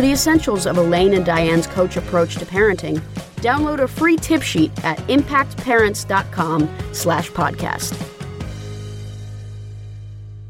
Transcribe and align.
For 0.00 0.06
the 0.06 0.12
essentials 0.12 0.64
of 0.64 0.78
Elaine 0.78 1.12
and 1.12 1.26
Diane's 1.26 1.66
coach 1.66 1.98
approach 1.98 2.36
to 2.36 2.46
parenting, 2.46 3.02
download 3.42 3.80
a 3.80 3.86
free 3.86 4.16
tip 4.16 4.40
sheet 4.40 4.72
at 4.82 4.96
impactparents.com 5.08 6.70
slash 6.94 7.30
podcast. 7.32 7.92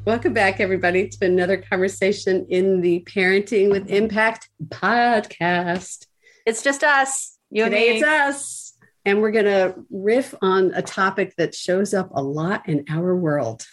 Welcome 0.05 0.35
back, 0.35 0.61
everybody. 0.61 1.01
It's 1.01 1.17
been 1.17 1.33
another 1.33 1.57
conversation 1.57 2.47
in 2.49 2.81
the 2.81 3.03
Parenting 3.13 3.73
with 3.73 3.91
Impact 3.91 4.49
podcast. 4.69 6.07
It's 6.47 6.63
just 6.63 6.85
us. 6.85 7.37
You 7.51 7.65
Today 7.65 7.97
it's 7.97 8.07
us. 8.07 8.75
And 9.05 9.21
we're 9.21 9.33
going 9.33 9.47
to 9.47 9.75
riff 9.91 10.33
on 10.41 10.71
a 10.77 10.83
topic 10.83 11.35
that 11.39 11.57
shows 11.57 11.93
up 11.93 12.11
a 12.15 12.23
lot 12.23 12.69
in 12.69 12.85
our 12.89 13.17
world. 13.17 13.67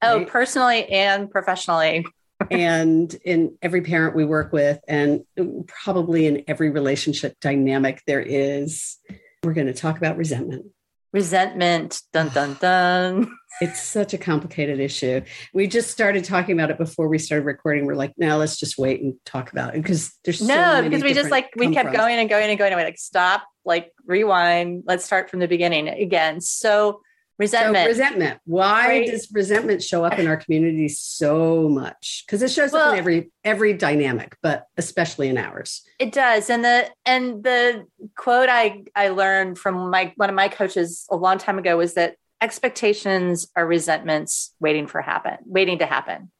Oh, 0.00 0.18
right? 0.18 0.28
personally 0.28 0.88
and 0.90 1.28
professionally 1.28 2.06
and 2.50 3.12
in 3.24 3.56
every 3.62 3.82
parent 3.82 4.14
we 4.14 4.24
work 4.24 4.52
with, 4.52 4.80
and 4.88 5.24
probably 5.66 6.26
in 6.26 6.44
every 6.46 6.70
relationship 6.70 7.38
dynamic 7.40 8.02
there 8.06 8.20
is, 8.20 8.98
we're 9.42 9.54
going 9.54 9.66
to 9.66 9.74
talk 9.74 9.98
about 9.98 10.16
resentment. 10.16 10.66
Resentment, 11.12 12.02
dun 12.12 12.28
dun 12.30 12.56
dun. 12.60 13.32
It's 13.60 13.80
such 13.80 14.12
a 14.14 14.18
complicated 14.18 14.80
issue. 14.80 15.20
We 15.52 15.68
just 15.68 15.92
started 15.92 16.24
talking 16.24 16.58
about 16.58 16.72
it 16.72 16.76
before 16.76 17.06
we 17.06 17.20
started 17.20 17.44
recording. 17.44 17.86
We're 17.86 17.94
like, 17.94 18.12
now 18.16 18.36
let's 18.36 18.58
just 18.58 18.76
wait 18.76 19.00
and 19.00 19.14
talk 19.24 19.52
about 19.52 19.76
it 19.76 19.82
because 19.82 20.12
there's 20.24 20.42
no, 20.42 20.82
because 20.82 21.04
we 21.04 21.14
just 21.14 21.30
like 21.30 21.50
we 21.54 21.72
kept 21.72 21.92
going 21.92 22.18
and 22.18 22.28
going 22.28 22.50
and 22.50 22.58
going. 22.58 22.72
And 22.72 22.80
we're 22.80 22.84
like, 22.84 22.98
stop, 22.98 23.44
like 23.64 23.92
rewind. 24.06 24.82
Let's 24.88 25.04
start 25.04 25.30
from 25.30 25.38
the 25.38 25.46
beginning 25.46 25.86
again. 25.86 26.40
So 26.40 27.00
resentment 27.38 27.84
so 27.84 27.88
resentment. 27.88 28.40
why 28.44 28.88
right. 28.88 29.10
does 29.10 29.28
resentment 29.32 29.82
show 29.82 30.04
up 30.04 30.18
in 30.18 30.26
our 30.26 30.36
community 30.36 30.88
so 30.88 31.68
much? 31.68 32.24
Because 32.26 32.42
it 32.42 32.50
shows 32.50 32.72
well, 32.72 32.88
up 32.88 32.92
in 32.94 32.98
every 32.98 33.30
every 33.42 33.72
dynamic 33.74 34.36
but 34.42 34.66
especially 34.76 35.28
in 35.28 35.38
ours. 35.38 35.82
It 35.98 36.12
does 36.12 36.50
and 36.50 36.64
the 36.64 36.88
and 37.04 37.42
the 37.42 37.86
quote 38.16 38.48
i 38.48 38.84
i 38.94 39.08
learned 39.08 39.58
from 39.58 39.90
my 39.90 40.12
one 40.16 40.28
of 40.28 40.34
my 40.34 40.48
coaches 40.48 41.06
a 41.10 41.16
long 41.16 41.38
time 41.38 41.58
ago 41.58 41.76
was 41.76 41.94
that 41.94 42.16
expectations 42.40 43.48
are 43.56 43.66
resentments 43.66 44.54
waiting 44.60 44.86
for 44.86 45.00
happen 45.00 45.38
waiting 45.46 45.78
to 45.78 45.86
happen 45.86 46.30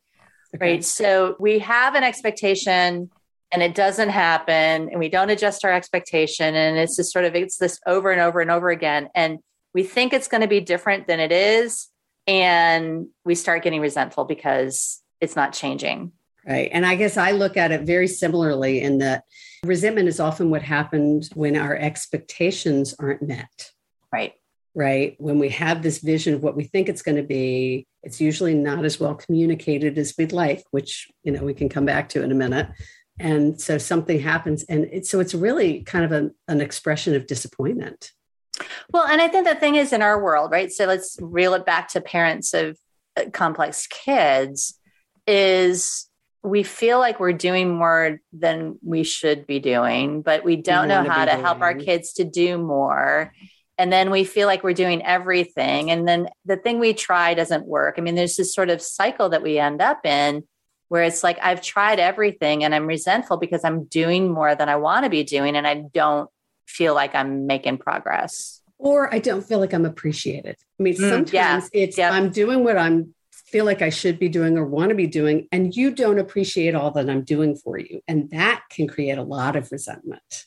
okay. 0.54 0.72
right? 0.72 0.84
So 0.84 1.36
we 1.38 1.60
have 1.60 1.94
an 1.94 2.04
expectation 2.04 3.10
and 3.52 3.62
it 3.62 3.74
doesn't 3.74 4.08
happen 4.08 4.88
and 4.90 4.98
we 4.98 5.08
don't 5.08 5.30
adjust 5.30 5.64
our 5.64 5.72
expectation 5.72 6.54
and 6.54 6.76
it's 6.76 6.96
just 6.96 7.12
sort 7.12 7.24
of 7.24 7.34
it's 7.34 7.56
this 7.56 7.78
over 7.86 8.10
and 8.10 8.20
over 8.20 8.40
and 8.40 8.50
over 8.50 8.70
again 8.70 9.08
and 9.14 9.38
we 9.74 9.82
think 9.82 10.12
it's 10.12 10.28
going 10.28 10.40
to 10.40 10.48
be 10.48 10.60
different 10.60 11.06
than 11.06 11.20
it 11.20 11.32
is 11.32 11.88
and 12.26 13.08
we 13.24 13.34
start 13.34 13.62
getting 13.62 13.80
resentful 13.80 14.24
because 14.24 15.02
it's 15.20 15.36
not 15.36 15.52
changing. 15.52 16.12
Right 16.46 16.68
and 16.72 16.84
i 16.84 16.94
guess 16.94 17.16
i 17.16 17.30
look 17.30 17.56
at 17.56 17.72
it 17.72 17.82
very 17.82 18.06
similarly 18.06 18.82
in 18.82 18.98
that 18.98 19.24
resentment 19.64 20.08
is 20.08 20.20
often 20.20 20.50
what 20.50 20.60
happens 20.60 21.30
when 21.34 21.56
our 21.56 21.74
expectations 21.74 22.94
aren't 22.98 23.22
met. 23.22 23.70
Right. 24.12 24.34
Right 24.74 25.16
when 25.18 25.38
we 25.38 25.48
have 25.50 25.82
this 25.82 25.98
vision 25.98 26.34
of 26.34 26.42
what 26.42 26.54
we 26.54 26.64
think 26.64 26.90
it's 26.90 27.00
going 27.00 27.16
to 27.16 27.22
be 27.22 27.86
it's 28.02 28.20
usually 28.20 28.54
not 28.54 28.84
as 28.84 29.00
well 29.00 29.14
communicated 29.14 29.96
as 29.96 30.14
we'd 30.18 30.32
like 30.32 30.62
which 30.70 31.08
you 31.22 31.32
know 31.32 31.42
we 31.42 31.54
can 31.54 31.70
come 31.70 31.86
back 31.86 32.10
to 32.10 32.22
in 32.22 32.30
a 32.30 32.34
minute. 32.34 32.68
And 33.18 33.58
so 33.58 33.78
something 33.78 34.20
happens 34.20 34.64
and 34.64 34.84
it, 34.92 35.06
so 35.06 35.20
it's 35.20 35.34
really 35.34 35.82
kind 35.82 36.04
of 36.04 36.12
a, 36.12 36.30
an 36.46 36.60
expression 36.60 37.14
of 37.14 37.26
disappointment 37.26 38.12
well, 38.90 39.06
and 39.06 39.20
I 39.20 39.28
think 39.28 39.46
the 39.46 39.54
thing 39.54 39.76
is 39.76 39.92
in 39.92 40.02
our 40.02 40.22
world, 40.22 40.50
right? 40.50 40.70
So 40.72 40.86
let's 40.86 41.16
reel 41.20 41.54
it 41.54 41.66
back 41.66 41.88
to 41.90 42.00
parents 42.00 42.54
of 42.54 42.78
uh, 43.16 43.30
complex 43.32 43.86
kids 43.86 44.78
is 45.26 46.08
we 46.42 46.62
feel 46.62 46.98
like 46.98 47.20
we're 47.20 47.32
doing 47.32 47.74
more 47.74 48.20
than 48.32 48.78
we 48.82 49.02
should 49.02 49.46
be 49.46 49.60
doing, 49.60 50.20
but 50.20 50.44
we 50.44 50.56
don't 50.56 50.88
know 50.88 51.02
how 51.02 51.24
to 51.24 51.30
doing. 51.30 51.42
help 51.42 51.60
our 51.62 51.74
kids 51.74 52.12
to 52.14 52.24
do 52.24 52.58
more. 52.58 53.32
And 53.78 53.92
then 53.92 54.10
we 54.10 54.24
feel 54.24 54.46
like 54.46 54.62
we're 54.62 54.74
doing 54.74 55.04
everything. 55.04 55.90
And 55.90 56.06
then 56.06 56.28
the 56.44 56.56
thing 56.56 56.78
we 56.78 56.92
try 56.92 57.34
doesn't 57.34 57.66
work. 57.66 57.94
I 57.96 58.02
mean, 58.02 58.14
there's 58.14 58.36
this 58.36 58.54
sort 58.54 58.68
of 58.68 58.82
cycle 58.82 59.30
that 59.30 59.42
we 59.42 59.58
end 59.58 59.80
up 59.80 60.04
in 60.04 60.44
where 60.88 61.02
it's 61.02 61.24
like, 61.24 61.38
I've 61.42 61.62
tried 61.62 61.98
everything 61.98 62.62
and 62.62 62.74
I'm 62.74 62.86
resentful 62.86 63.38
because 63.38 63.64
I'm 63.64 63.84
doing 63.84 64.32
more 64.32 64.54
than 64.54 64.68
I 64.68 64.76
want 64.76 65.04
to 65.04 65.10
be 65.10 65.24
doing. 65.24 65.56
And 65.56 65.66
I 65.66 65.82
don't 65.92 66.28
feel 66.66 66.94
like 66.94 67.14
I'm 67.14 67.46
making 67.46 67.78
progress. 67.78 68.60
Or 68.84 69.12
I 69.12 69.18
don't 69.18 69.42
feel 69.42 69.58
like 69.58 69.72
I'm 69.72 69.86
appreciated. 69.86 70.56
I 70.78 70.82
mean, 70.82 70.94
mm, 70.94 71.08
sometimes 71.08 71.32
yeah. 71.32 71.60
it's 71.72 71.98
yep. 71.98 72.12
I'm 72.12 72.30
doing 72.30 72.62
what 72.62 72.76
I'm 72.76 73.14
feel 73.46 73.64
like 73.64 73.82
I 73.82 73.90
should 73.90 74.18
be 74.18 74.28
doing 74.28 74.58
or 74.58 74.64
want 74.66 74.90
to 74.90 74.94
be 74.94 75.06
doing, 75.06 75.48
and 75.50 75.74
you 75.74 75.90
don't 75.90 76.18
appreciate 76.18 76.74
all 76.74 76.90
that 76.92 77.08
I'm 77.08 77.24
doing 77.24 77.56
for 77.56 77.78
you. 77.78 78.00
And 78.06 78.30
that 78.30 78.62
can 78.70 78.86
create 78.86 79.16
a 79.16 79.22
lot 79.22 79.56
of 79.56 79.72
resentment. 79.72 80.44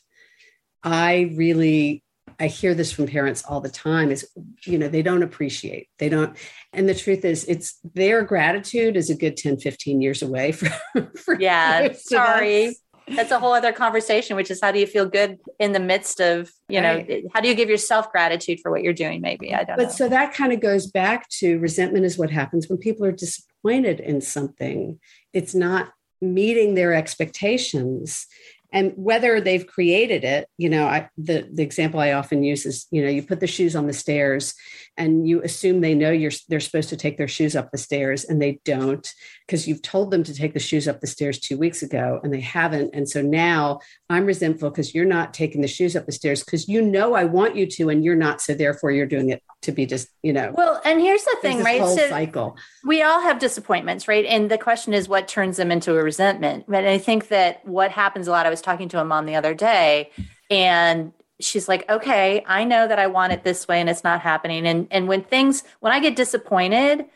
I 0.84 1.32
really 1.34 2.04
I 2.38 2.46
hear 2.46 2.74
this 2.74 2.92
from 2.92 3.08
parents 3.08 3.42
all 3.44 3.60
the 3.60 3.68
time 3.68 4.12
is 4.12 4.28
you 4.64 4.78
know 4.78 4.88
they 4.88 5.02
don't 5.02 5.22
appreciate 5.22 5.88
they 5.98 6.08
don't 6.08 6.36
and 6.72 6.88
the 6.88 6.94
truth 6.94 7.24
is 7.24 7.44
it's 7.46 7.78
their 7.94 8.22
gratitude 8.22 8.96
is 8.96 9.10
a 9.10 9.16
good 9.16 9.36
10 9.36 9.58
15 9.58 10.00
years 10.00 10.22
away 10.22 10.52
from 10.52 11.10
for 11.16 11.40
yeah 11.40 11.92
sorry 11.94 12.76
that's 13.14 13.30
a 13.30 13.38
whole 13.38 13.52
other 13.52 13.72
conversation 13.72 14.36
which 14.36 14.50
is 14.50 14.60
how 14.60 14.72
do 14.72 14.78
you 14.78 14.86
feel 14.86 15.06
good 15.06 15.38
in 15.58 15.72
the 15.72 15.80
midst 15.80 16.20
of 16.20 16.50
you 16.68 16.80
know 16.80 16.96
right. 16.96 17.24
how 17.32 17.40
do 17.40 17.48
you 17.48 17.54
give 17.54 17.68
yourself 17.68 18.10
gratitude 18.12 18.58
for 18.60 18.70
what 18.70 18.82
you're 18.82 18.92
doing 18.92 19.20
maybe 19.20 19.54
i 19.54 19.58
don't 19.58 19.68
know. 19.68 19.76
but 19.76 19.84
know. 19.84 19.90
so 19.90 20.08
that 20.08 20.34
kind 20.34 20.52
of 20.52 20.60
goes 20.60 20.86
back 20.86 21.28
to 21.28 21.58
resentment 21.58 22.04
is 22.04 22.18
what 22.18 22.30
happens 22.30 22.68
when 22.68 22.78
people 22.78 23.04
are 23.04 23.12
disappointed 23.12 24.00
in 24.00 24.20
something 24.20 24.98
it's 25.32 25.54
not 25.54 25.92
meeting 26.20 26.74
their 26.74 26.92
expectations 26.94 28.26
and 28.72 28.92
whether 28.96 29.40
they've 29.40 29.66
created 29.66 30.24
it 30.24 30.48
you 30.58 30.68
know 30.68 30.86
I, 30.86 31.08
the 31.16 31.48
the 31.52 31.62
example 31.62 32.00
i 32.00 32.12
often 32.12 32.42
use 32.42 32.66
is 32.66 32.86
you 32.90 33.02
know 33.02 33.08
you 33.08 33.22
put 33.22 33.40
the 33.40 33.46
shoes 33.46 33.76
on 33.76 33.86
the 33.86 33.92
stairs 33.92 34.54
and 34.98 35.26
you 35.26 35.40
assume 35.42 35.80
they 35.80 35.94
know 35.94 36.10
you're 36.10 36.32
they're 36.48 36.60
supposed 36.60 36.88
to 36.90 36.96
take 36.96 37.16
their 37.16 37.28
shoes 37.28 37.56
up 37.56 37.70
the 37.70 37.78
stairs 37.78 38.24
and 38.24 38.42
they 38.42 38.60
don't 38.64 39.14
because 39.46 39.66
you've 39.66 39.80
told 39.80 40.10
them 40.10 40.24
to 40.24 40.34
take 40.34 40.52
the 40.52 40.60
shoes 40.60 40.86
up 40.86 41.00
the 41.00 41.06
stairs 41.06 41.38
2 41.38 41.56
weeks 41.56 41.82
ago 41.82 42.20
and 42.22 42.34
they 42.34 42.40
haven't. 42.40 42.90
And 42.94 43.08
so 43.08 43.22
now 43.22 43.80
i'm 44.10 44.26
resentful 44.26 44.70
because 44.70 44.94
you're 44.94 45.04
not 45.04 45.32
taking 45.32 45.60
the 45.60 45.68
shoes 45.68 45.96
up 45.96 46.04
the 46.04 46.12
stairs 46.12 46.44
because 46.44 46.68
you 46.68 46.82
know 46.82 47.14
i 47.14 47.24
want 47.24 47.56
you 47.56 47.66
to 47.66 47.88
and 47.88 48.04
you're 48.04 48.16
not. 48.16 48.40
So 48.40 48.54
therefore 48.54 48.90
you're 48.90 49.06
doing 49.06 49.30
it 49.30 49.42
to 49.62 49.72
be 49.72 49.86
just 49.86 50.08
you 50.22 50.32
know 50.32 50.52
well 50.54 50.80
and 50.84 51.00
here's 51.00 51.24
the 51.24 51.36
thing 51.40 51.62
right? 51.62 51.80
whole 51.80 51.96
so 51.96 52.08
cycle. 52.08 52.56
we 52.84 53.02
all 53.02 53.20
have 53.22 53.38
disappointments 53.38 54.08
right? 54.08 54.24
And 54.26 54.50
the 54.50 54.58
question 54.58 54.92
is 54.92 55.08
what 55.08 55.28
turns 55.28 55.56
them 55.56 55.70
into 55.70 55.96
a 55.96 56.02
resentment. 56.02 56.64
But 56.68 56.84
i 56.84 56.98
think 56.98 57.28
that 57.28 57.66
what 57.66 57.90
happens 57.90 58.28
a 58.28 58.30
lot 58.30 58.46
i 58.46 58.50
was 58.50 58.60
talking 58.60 58.88
to 58.90 59.00
a 59.00 59.04
mom 59.04 59.26
the 59.26 59.36
other 59.36 59.54
day 59.54 60.10
and 60.50 61.12
she's 61.40 61.68
like 61.68 61.88
okay 61.88 62.42
i 62.46 62.64
know 62.64 62.88
that 62.88 62.98
i 62.98 63.06
want 63.06 63.32
it 63.32 63.44
this 63.44 63.68
way 63.68 63.80
and 63.80 63.88
it's 63.88 64.04
not 64.04 64.20
happening. 64.20 64.66
And 64.66 64.88
and 64.90 65.08
when 65.08 65.22
things 65.22 65.62
when 65.80 65.92
i 65.92 66.00
get 66.00 66.16
disappointed 66.16 67.06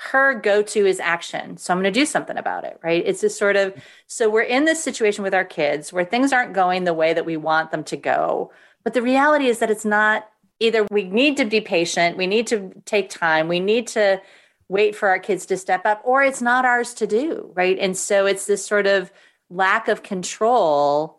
her 0.00 0.32
go-to 0.32 0.86
is 0.86 1.00
action. 1.00 1.56
So 1.56 1.72
i'm 1.72 1.80
going 1.82 1.92
to 1.92 2.00
do 2.00 2.06
something 2.06 2.36
about 2.36 2.64
it 2.64 2.78
right? 2.82 3.02
It's 3.04 3.20
just 3.20 3.38
sort 3.38 3.56
of 3.56 3.74
so 4.06 4.30
we're 4.30 4.42
in 4.42 4.64
this 4.64 4.82
situation 4.82 5.24
with 5.24 5.34
our 5.34 5.44
kids 5.44 5.92
where 5.92 6.04
things 6.04 6.32
aren't 6.32 6.54
going 6.54 6.84
the 6.84 6.94
way 6.94 7.12
that 7.12 7.26
we 7.26 7.36
want 7.36 7.70
them 7.70 7.84
to 7.84 7.96
go. 7.96 8.52
But 8.84 8.94
the 8.94 9.02
reality 9.02 9.46
is 9.46 9.58
that 9.58 9.70
it's 9.70 9.84
not 9.84 10.28
either 10.60 10.86
we 10.90 11.04
need 11.04 11.36
to 11.36 11.44
be 11.44 11.60
patient, 11.60 12.16
we 12.16 12.26
need 12.26 12.46
to 12.48 12.72
take 12.84 13.10
time, 13.10 13.48
we 13.48 13.60
need 13.60 13.86
to 13.88 14.20
wait 14.68 14.94
for 14.94 15.08
our 15.08 15.18
kids 15.18 15.46
to 15.46 15.56
step 15.56 15.86
up, 15.86 16.02
or 16.04 16.22
it's 16.22 16.42
not 16.42 16.64
ours 16.64 16.94
to 16.94 17.06
do, 17.06 17.50
right? 17.54 17.78
And 17.78 17.96
so 17.96 18.26
it's 18.26 18.46
this 18.46 18.64
sort 18.64 18.86
of 18.86 19.10
lack 19.50 19.88
of 19.88 20.02
control 20.02 21.17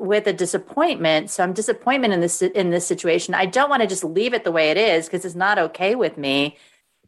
with 0.00 0.26
a 0.26 0.32
disappointment. 0.32 1.28
So 1.28 1.42
I'm 1.42 1.52
disappointment 1.52 2.14
in 2.14 2.20
this 2.20 2.40
in 2.40 2.70
this 2.70 2.86
situation. 2.86 3.34
I 3.34 3.44
don't 3.44 3.68
want 3.68 3.82
to 3.82 3.86
just 3.86 4.02
leave 4.02 4.32
it 4.32 4.44
the 4.44 4.50
way 4.50 4.70
it 4.70 4.78
is 4.78 5.06
because 5.06 5.26
it's 5.26 5.34
not 5.34 5.58
okay 5.58 5.94
with 5.94 6.16
me, 6.16 6.56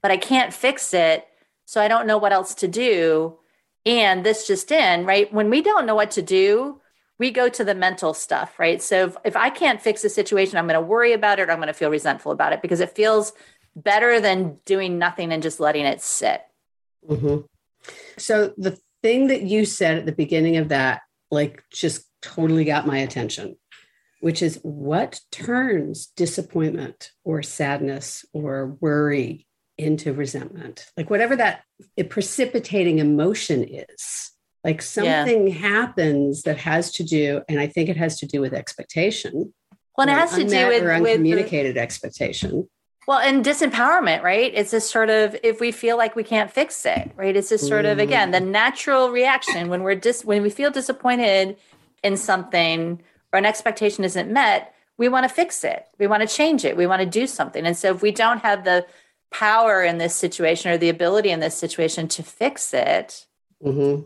but 0.02 0.10
I 0.10 0.18
can't 0.18 0.52
fix 0.52 0.92
it. 0.92 1.26
So 1.64 1.80
I 1.80 1.88
don't 1.88 2.06
know 2.06 2.18
what 2.18 2.32
else 2.32 2.54
to 2.56 2.68
do. 2.68 3.38
And 3.86 4.24
this 4.24 4.46
just 4.46 4.70
in, 4.70 5.06
right? 5.06 5.32
When 5.32 5.48
we 5.48 5.62
don't 5.62 5.86
know 5.86 5.94
what 5.94 6.10
to 6.12 6.22
do, 6.22 6.80
we 7.18 7.30
go 7.30 7.48
to 7.48 7.64
the 7.64 7.74
mental 7.74 8.12
stuff, 8.12 8.58
right? 8.58 8.82
So 8.82 9.06
if, 9.06 9.16
if 9.24 9.36
I 9.36 9.48
can't 9.48 9.80
fix 9.80 10.02
the 10.02 10.10
situation, 10.10 10.58
I'm 10.58 10.66
going 10.66 10.78
to 10.78 10.86
worry 10.86 11.14
about 11.14 11.40
it. 11.40 11.48
I'm 11.48 11.56
going 11.56 11.68
to 11.68 11.72
feel 11.72 11.90
resentful 11.90 12.30
about 12.30 12.52
it 12.52 12.60
because 12.60 12.80
it 12.80 12.94
feels 12.94 13.32
better 13.74 14.20
than 14.20 14.58
doing 14.66 14.98
nothing 14.98 15.32
and 15.32 15.42
just 15.42 15.60
letting 15.60 15.86
it 15.86 16.02
sit. 16.02 16.42
Mm-hmm. 17.08 17.46
So 18.18 18.52
the 18.58 18.78
thing 19.02 19.28
that 19.28 19.42
you 19.42 19.64
said 19.64 19.96
at 19.96 20.06
the 20.06 20.12
beginning 20.12 20.58
of 20.58 20.68
that, 20.68 21.02
like, 21.30 21.64
just 21.72 22.06
totally 22.22 22.64
got 22.64 22.86
my 22.86 22.98
attention, 22.98 23.56
which 24.20 24.42
is 24.42 24.58
what 24.62 25.20
turns 25.30 26.06
disappointment 26.06 27.10
or 27.24 27.42
sadness 27.42 28.24
or 28.32 28.78
worry 28.80 29.46
into 29.76 30.12
resentment? 30.12 30.86
Like, 30.96 31.10
whatever 31.10 31.36
that 31.36 31.62
precipitating 32.08 32.98
emotion 32.98 33.64
is 33.68 34.32
like 34.64 34.80
something 34.80 35.48
yeah. 35.48 35.54
happens 35.54 36.42
that 36.42 36.56
has 36.58 36.92
to 36.92 37.04
do, 37.04 37.42
and 37.48 37.58
I 37.58 37.66
think 37.66 37.88
it 37.88 37.96
has 37.96 38.18
to 38.20 38.26
do 38.26 38.40
with 38.40 38.54
expectation. 38.54 39.52
Well, 39.98 40.08
it 40.08 40.12
has 40.12 40.36
to 40.36 40.44
do 40.44 40.68
with, 40.68 40.84
or 40.84 40.92
uncommunicated 40.92 41.74
with, 41.74 41.82
expectation. 41.82 42.68
Well, 43.08 43.18
and 43.18 43.44
disempowerment, 43.44 44.22
right? 44.22 44.52
It's 44.54 44.70
this 44.70 44.88
sort 44.88 45.10
of 45.10 45.36
if 45.42 45.60
we 45.60 45.72
feel 45.72 45.96
like 45.96 46.14
we 46.14 46.22
can't 46.22 46.50
fix 46.50 46.86
it, 46.86 47.10
right? 47.16 47.34
It's 47.34 47.48
this 47.48 47.66
sort 47.66 47.84
mm. 47.84 47.92
of 47.92 47.98
again 47.98 48.30
the 48.30 48.40
natural 48.40 49.10
reaction 49.10 49.68
when 49.68 49.82
we're 49.82 49.96
dis 49.96 50.24
when 50.24 50.42
we 50.42 50.50
feel 50.50 50.70
disappointed 50.70 51.56
in 52.02 52.16
something 52.16 53.02
or 53.32 53.38
an 53.38 53.46
expectation 53.46 54.04
isn't 54.04 54.30
met, 54.30 54.74
we 54.98 55.08
want 55.08 55.24
to 55.24 55.34
fix 55.34 55.64
it. 55.64 55.86
We 55.98 56.06
want 56.06 56.28
to 56.28 56.34
change 56.34 56.64
it. 56.64 56.76
We 56.76 56.86
want 56.86 57.00
to 57.00 57.06
do 57.06 57.26
something. 57.26 57.64
And 57.64 57.76
so 57.76 57.94
if 57.94 58.02
we 58.02 58.12
don't 58.12 58.40
have 58.40 58.64
the 58.64 58.86
power 59.30 59.82
in 59.82 59.98
this 59.98 60.14
situation 60.14 60.70
or 60.70 60.78
the 60.78 60.90
ability 60.90 61.30
in 61.30 61.40
this 61.40 61.56
situation 61.56 62.08
to 62.08 62.22
fix 62.22 62.74
it, 62.74 63.26
mm-hmm. 63.64 64.02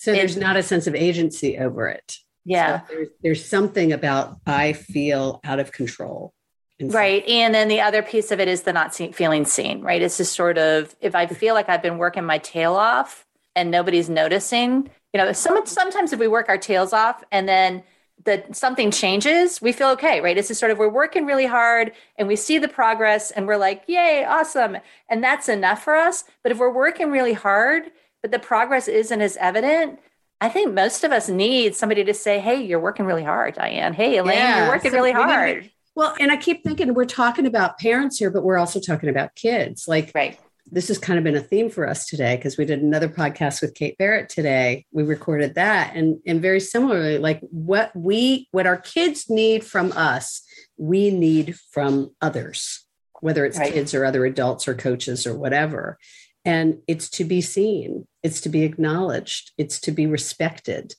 So 0.00 0.12
there's 0.12 0.38
not 0.38 0.56
a 0.56 0.62
sense 0.62 0.86
of 0.86 0.94
agency 0.94 1.58
over 1.58 1.86
it. 1.86 2.16
Yeah. 2.46 2.80
So 2.80 2.86
there's, 2.88 3.08
there's 3.22 3.44
something 3.44 3.92
about 3.92 4.38
I 4.46 4.72
feel 4.72 5.40
out 5.44 5.60
of 5.60 5.72
control. 5.72 6.32
Right. 6.80 7.22
And 7.28 7.54
then 7.54 7.68
the 7.68 7.82
other 7.82 8.02
piece 8.02 8.30
of 8.30 8.40
it 8.40 8.48
is 8.48 8.62
the 8.62 8.72
not 8.72 8.94
see, 8.94 9.12
feeling 9.12 9.44
seen, 9.44 9.82
right? 9.82 10.00
It's 10.00 10.16
just 10.16 10.34
sort 10.34 10.56
of 10.56 10.96
if 11.02 11.14
I 11.14 11.26
feel 11.26 11.52
like 11.54 11.68
I've 11.68 11.82
been 11.82 11.98
working 11.98 12.24
my 12.24 12.38
tail 12.38 12.76
off 12.76 13.26
and 13.54 13.70
nobody's 13.70 14.08
noticing, 14.08 14.88
you 15.12 15.18
know, 15.18 15.32
some, 15.32 15.66
sometimes 15.66 16.12
if 16.12 16.20
we 16.20 16.28
work 16.28 16.48
our 16.48 16.58
tails 16.58 16.92
off 16.92 17.22
and 17.32 17.48
then 17.48 17.82
that 18.24 18.54
something 18.54 18.90
changes, 18.90 19.62
we 19.62 19.72
feel 19.72 19.88
okay, 19.90 20.20
right? 20.20 20.36
It's 20.36 20.48
just 20.48 20.60
sort 20.60 20.70
of 20.70 20.78
we're 20.78 20.88
working 20.88 21.26
really 21.26 21.46
hard 21.46 21.92
and 22.16 22.28
we 22.28 22.36
see 22.36 22.58
the 22.58 22.68
progress 22.68 23.30
and 23.30 23.46
we're 23.46 23.56
like, 23.56 23.84
yay, 23.86 24.24
awesome. 24.24 24.76
And 25.08 25.24
that's 25.24 25.48
enough 25.48 25.82
for 25.82 25.96
us. 25.96 26.24
But 26.42 26.52
if 26.52 26.58
we're 26.58 26.72
working 26.72 27.10
really 27.10 27.32
hard 27.32 27.90
but 28.22 28.30
the 28.30 28.38
progress 28.38 28.88
isn't 28.88 29.20
as 29.20 29.36
evident, 29.38 29.98
I 30.40 30.48
think 30.48 30.72
most 30.72 31.04
of 31.04 31.12
us 31.12 31.28
need 31.28 31.74
somebody 31.74 32.04
to 32.04 32.14
say, 32.14 32.38
Hey, 32.38 32.62
you're 32.62 32.80
working 32.80 33.06
really 33.06 33.24
hard, 33.24 33.54
Diane. 33.54 33.92
Hey, 33.92 34.16
Elaine, 34.18 34.36
yeah. 34.36 34.64
you're 34.64 34.74
working 34.74 34.90
so 34.90 34.96
really 34.96 35.12
hard. 35.12 35.70
Well, 35.94 36.14
and 36.20 36.30
I 36.30 36.36
keep 36.36 36.62
thinking 36.62 36.94
we're 36.94 37.04
talking 37.04 37.46
about 37.46 37.78
parents 37.78 38.18
here, 38.18 38.30
but 38.30 38.42
we're 38.42 38.56
also 38.56 38.80
talking 38.80 39.08
about 39.08 39.34
kids. 39.34 39.88
Like, 39.88 40.12
right. 40.14 40.38
This 40.72 40.88
has 40.88 40.98
kind 40.98 41.18
of 41.18 41.24
been 41.24 41.36
a 41.36 41.40
theme 41.40 41.70
for 41.70 41.88
us 41.88 42.06
today 42.06 42.36
because 42.36 42.56
we 42.56 42.64
did 42.64 42.82
another 42.82 43.08
podcast 43.08 43.60
with 43.60 43.74
Kate 43.74 43.98
Barrett 43.98 44.28
today. 44.28 44.86
We 44.92 45.02
recorded 45.02 45.54
that, 45.56 45.94
and 45.94 46.20
and 46.26 46.40
very 46.40 46.60
similarly, 46.60 47.18
like 47.18 47.40
what 47.50 47.94
we 47.94 48.48
what 48.52 48.66
our 48.66 48.76
kids 48.76 49.28
need 49.28 49.64
from 49.64 49.92
us, 49.92 50.42
we 50.76 51.10
need 51.10 51.56
from 51.72 52.14
others, 52.20 52.86
whether 53.20 53.44
it's 53.44 53.58
right. 53.58 53.72
kids 53.72 53.94
or 53.94 54.04
other 54.04 54.24
adults 54.24 54.68
or 54.68 54.74
coaches 54.74 55.26
or 55.26 55.36
whatever 55.36 55.98
and 56.44 56.78
it's 56.86 57.10
to 57.10 57.24
be 57.24 57.40
seen 57.40 58.06
it's 58.22 58.40
to 58.40 58.48
be 58.48 58.62
acknowledged 58.62 59.52
it's 59.58 59.80
to 59.80 59.92
be 59.92 60.06
respected 60.06 60.94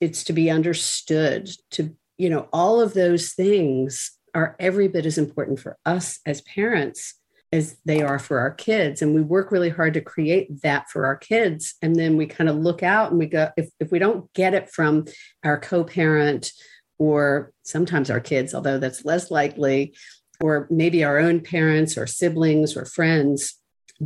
it's 0.00 0.24
to 0.24 0.32
be 0.32 0.50
understood 0.50 1.48
to 1.70 1.96
you 2.18 2.28
know 2.28 2.48
all 2.52 2.80
of 2.80 2.94
those 2.94 3.32
things 3.32 4.12
are 4.34 4.56
every 4.58 4.88
bit 4.88 5.06
as 5.06 5.18
important 5.18 5.58
for 5.58 5.78
us 5.84 6.20
as 6.26 6.40
parents 6.42 7.14
as 7.52 7.76
they 7.84 8.00
are 8.02 8.18
for 8.18 8.38
our 8.38 8.50
kids 8.50 9.02
and 9.02 9.14
we 9.14 9.20
work 9.20 9.52
really 9.52 9.68
hard 9.68 9.94
to 9.94 10.00
create 10.00 10.62
that 10.62 10.88
for 10.90 11.04
our 11.04 11.16
kids 11.16 11.74
and 11.82 11.94
then 11.96 12.16
we 12.16 12.26
kind 12.26 12.48
of 12.48 12.56
look 12.56 12.82
out 12.82 13.10
and 13.10 13.18
we 13.18 13.26
go 13.26 13.50
if, 13.56 13.68
if 13.78 13.92
we 13.92 13.98
don't 13.98 14.32
get 14.32 14.54
it 14.54 14.70
from 14.70 15.04
our 15.44 15.58
co-parent 15.58 16.52
or 16.98 17.52
sometimes 17.62 18.10
our 18.10 18.20
kids 18.20 18.54
although 18.54 18.78
that's 18.78 19.04
less 19.04 19.30
likely 19.30 19.94
or 20.40 20.66
maybe 20.70 21.04
our 21.04 21.18
own 21.18 21.40
parents 21.40 21.98
or 21.98 22.06
siblings 22.06 22.76
or 22.76 22.84
friends 22.84 23.58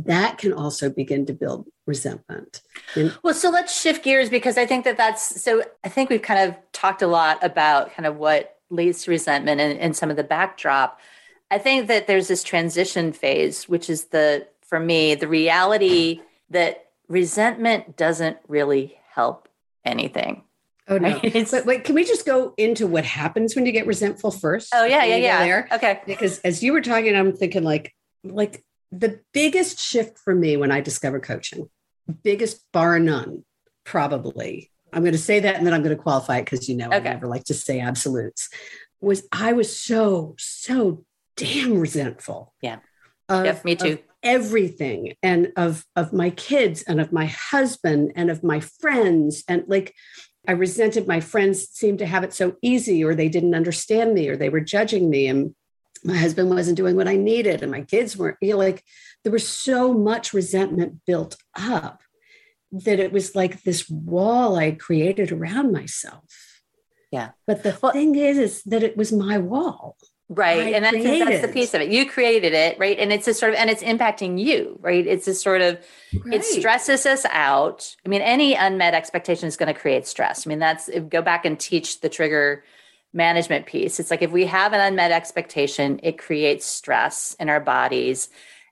that 0.05 0.37
can 0.37 0.53
also 0.53 0.89
begin 0.89 1.25
to 1.25 1.33
build 1.33 1.67
resentment. 1.87 2.61
And- 2.95 3.17
well, 3.23 3.33
so 3.33 3.49
let's 3.49 3.79
shift 3.79 4.03
gears 4.03 4.29
because 4.29 4.57
I 4.57 4.65
think 4.65 4.85
that 4.85 4.97
that's 4.97 5.41
so. 5.41 5.63
I 5.83 5.89
think 5.89 6.09
we've 6.09 6.21
kind 6.21 6.49
of 6.49 6.57
talked 6.71 7.01
a 7.01 7.07
lot 7.07 7.43
about 7.43 7.93
kind 7.93 8.05
of 8.05 8.17
what 8.17 8.57
leads 8.69 9.03
to 9.03 9.11
resentment 9.11 9.59
and, 9.61 9.79
and 9.79 9.95
some 9.95 10.11
of 10.11 10.15
the 10.15 10.23
backdrop. 10.23 10.99
I 11.49 11.57
think 11.57 11.87
that 11.87 12.07
there's 12.07 12.27
this 12.27 12.43
transition 12.43 13.13
phase, 13.13 13.69
which 13.69 13.89
is 13.89 14.05
the, 14.05 14.47
for 14.61 14.79
me, 14.79 15.15
the 15.15 15.27
reality 15.27 16.21
that 16.49 16.87
resentment 17.07 17.95
doesn't 17.95 18.37
really 18.47 18.97
help 19.09 19.47
anything. 19.85 20.43
Oh 20.89 20.97
no! 20.97 21.19
Right? 21.21 21.47
But 21.51 21.65
wait, 21.65 21.83
can 21.83 21.95
we 21.95 22.05
just 22.05 22.25
go 22.25 22.53
into 22.57 22.87
what 22.87 23.03
happens 23.03 23.55
when 23.55 23.65
you 23.65 23.73
get 23.73 23.87
resentful 23.87 24.31
first? 24.31 24.69
Oh 24.73 24.85
yeah, 24.85 25.03
yeah, 25.03 25.17
yeah. 25.17 25.43
There? 25.43 25.67
Okay. 25.73 26.01
Because 26.05 26.39
as 26.39 26.63
you 26.63 26.71
were 26.71 26.81
talking, 26.81 27.13
I'm 27.13 27.33
thinking 27.33 27.63
like, 27.63 27.93
like 28.23 28.63
the 28.91 29.19
biggest 29.33 29.79
shift 29.79 30.17
for 30.17 30.33
me 30.33 30.55
when 30.55 30.71
I 30.71 30.79
discovered 30.79 31.23
coaching, 31.23 31.69
biggest 32.23 32.63
bar 32.71 32.99
none, 32.99 33.43
probably. 33.83 34.71
I'm 34.93 35.03
going 35.03 35.11
to 35.11 35.19
say 35.19 35.41
that 35.41 35.55
and 35.55 35.67
then 35.67 35.73
I'm 35.73 35.83
going 35.83 35.95
to 35.95 36.01
qualify 36.01 36.37
it 36.37 36.45
because 36.45 36.69
you 36.69 36.75
know 36.77 36.87
okay. 36.87 36.97
I 36.97 37.13
never 37.13 37.27
like 37.27 37.43
to 37.45 37.53
say 37.53 37.81
absolutes. 37.81 38.49
Was 39.01 39.27
I 39.31 39.53
was 39.53 39.77
so 39.77 40.35
so 40.37 41.05
damn 41.37 41.79
resentful. 41.79 42.53
Yeah. 42.61 42.79
Of, 43.29 43.45
yep, 43.45 43.65
me 43.65 43.75
too. 43.75 43.99
everything 44.23 45.13
and 45.21 45.51
of 45.57 45.85
of 45.97 46.13
my 46.13 46.29
kids 46.29 46.81
and 46.83 47.01
of 47.01 47.11
my 47.11 47.25
husband 47.25 48.13
and 48.15 48.31
of 48.31 48.41
my 48.41 48.61
friends 48.61 49.43
and 49.49 49.65
like 49.67 49.93
I 50.47 50.53
resented 50.53 51.07
my 51.07 51.19
friends 51.19 51.67
seemed 51.69 51.99
to 51.99 52.05
have 52.05 52.23
it 52.23 52.33
so 52.33 52.55
easy 52.61 53.03
or 53.03 53.13
they 53.13 53.27
didn't 53.27 53.53
understand 53.53 54.13
me 54.13 54.29
or 54.29 54.37
they 54.37 54.47
were 54.47 54.61
judging 54.61 55.09
me 55.09 55.27
and 55.27 55.53
my 56.05 56.15
husband 56.15 56.49
wasn't 56.49 56.77
doing 56.77 56.95
what 56.95 57.09
I 57.09 57.17
needed 57.17 57.61
and 57.61 57.71
my 57.71 57.81
kids 57.81 58.15
weren't 58.15 58.37
you 58.41 58.51
know, 58.51 58.57
like 58.57 58.81
there 59.23 59.33
was 59.33 59.47
so 59.47 59.93
much 59.93 60.33
resentment 60.33 61.01
built 61.05 61.35
up 61.57 62.01
that 62.71 62.99
it 62.99 63.11
was 63.11 63.35
like 63.35 63.63
this 63.63 63.89
wall 63.89 64.55
I 64.55 64.71
created 64.71 65.31
around 65.31 65.71
myself. 65.73 66.23
Yeah. 67.11 67.31
But 67.45 67.63
the 67.63 67.77
well, 67.81 67.91
thing 67.91 68.15
is, 68.15 68.37
is 68.37 68.63
that 68.63 68.83
it 68.83 68.97
was 68.97 69.11
my 69.11 69.37
wall. 69.37 69.97
Right. 70.29 70.59
I 70.59 70.69
and 70.71 70.83
that's, 70.83 71.03
that's 71.03 71.41
the 71.41 71.53
piece 71.53 71.73
of 71.73 71.81
it. 71.81 71.89
You 71.89 72.05
created 72.05 72.53
it, 72.53 72.77
right? 72.77 72.99
And 72.99 73.13
it's 73.13 73.29
a 73.29 73.33
sort 73.33 73.53
of, 73.53 73.59
and 73.59 73.69
it's 73.69 73.81
impacting 73.81 74.37
you, 74.37 74.77
right? 74.81 75.07
It's 75.07 75.25
a 75.27 75.33
sort 75.33 75.61
of, 75.61 75.79
right. 76.25 76.35
it 76.35 76.43
stresses 76.43 77.05
us 77.05 77.25
out. 77.29 77.95
I 78.05 78.09
mean, 78.09 78.21
any 78.21 78.53
unmet 78.53 78.93
expectation 78.93 79.47
is 79.47 79.55
going 79.55 79.73
to 79.73 79.79
create 79.79 80.05
stress. 80.05 80.45
I 80.45 80.49
mean, 80.49 80.59
that's, 80.59 80.89
go 81.09 81.21
back 81.21 81.45
and 81.45 81.57
teach 81.57 82.01
the 82.01 82.09
trigger 82.09 82.65
management 83.13 83.67
piece. 83.67 84.01
It's 84.01 84.11
like 84.11 84.21
if 84.21 84.31
we 84.31 84.45
have 84.47 84.73
an 84.73 84.81
unmet 84.81 85.11
expectation, 85.11 86.01
it 86.03 86.17
creates 86.17 86.65
stress 86.65 87.35
in 87.39 87.47
our 87.47 87.61
bodies. 87.61 88.27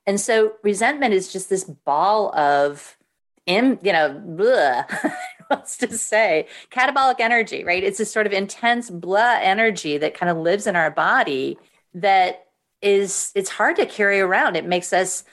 And 0.06 0.20
so 0.20 0.54
resentment 0.62 1.14
is 1.14 1.32
just 1.32 1.50
this 1.50 1.64
ball 1.64 2.36
of, 2.36 2.98
in, 3.46 3.80
you 3.82 3.94
know, 3.94 4.22
what's 5.50 5.78
to 5.78 5.98
say, 5.98 6.48
catabolic 6.72 7.20
energy, 7.20 7.64
right? 7.64 7.84
It's 7.84 7.98
this 7.98 8.12
sort 8.12 8.26
of 8.26 8.34
intense 8.34 8.90
blah 8.90 9.38
energy 9.42 9.98
that 9.98 10.14
kind 10.14 10.30
of 10.30 10.38
lives 10.38 10.68
in 10.68 10.76
our 10.76 10.92
body 10.92 11.58
that 11.94 12.48
is, 12.82 13.32
it's 13.36 13.50
hard 13.50 13.76
to 13.78 13.86
carry 13.86 14.20
around. 14.20 14.56
It 14.56 14.66
makes 14.66 14.94
us 14.94 15.24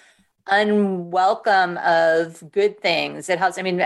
unwelcome 0.48 1.78
of 1.78 2.42
good 2.50 2.80
things 2.80 3.28
it 3.28 3.38
helps 3.38 3.58
i 3.58 3.62
mean 3.62 3.78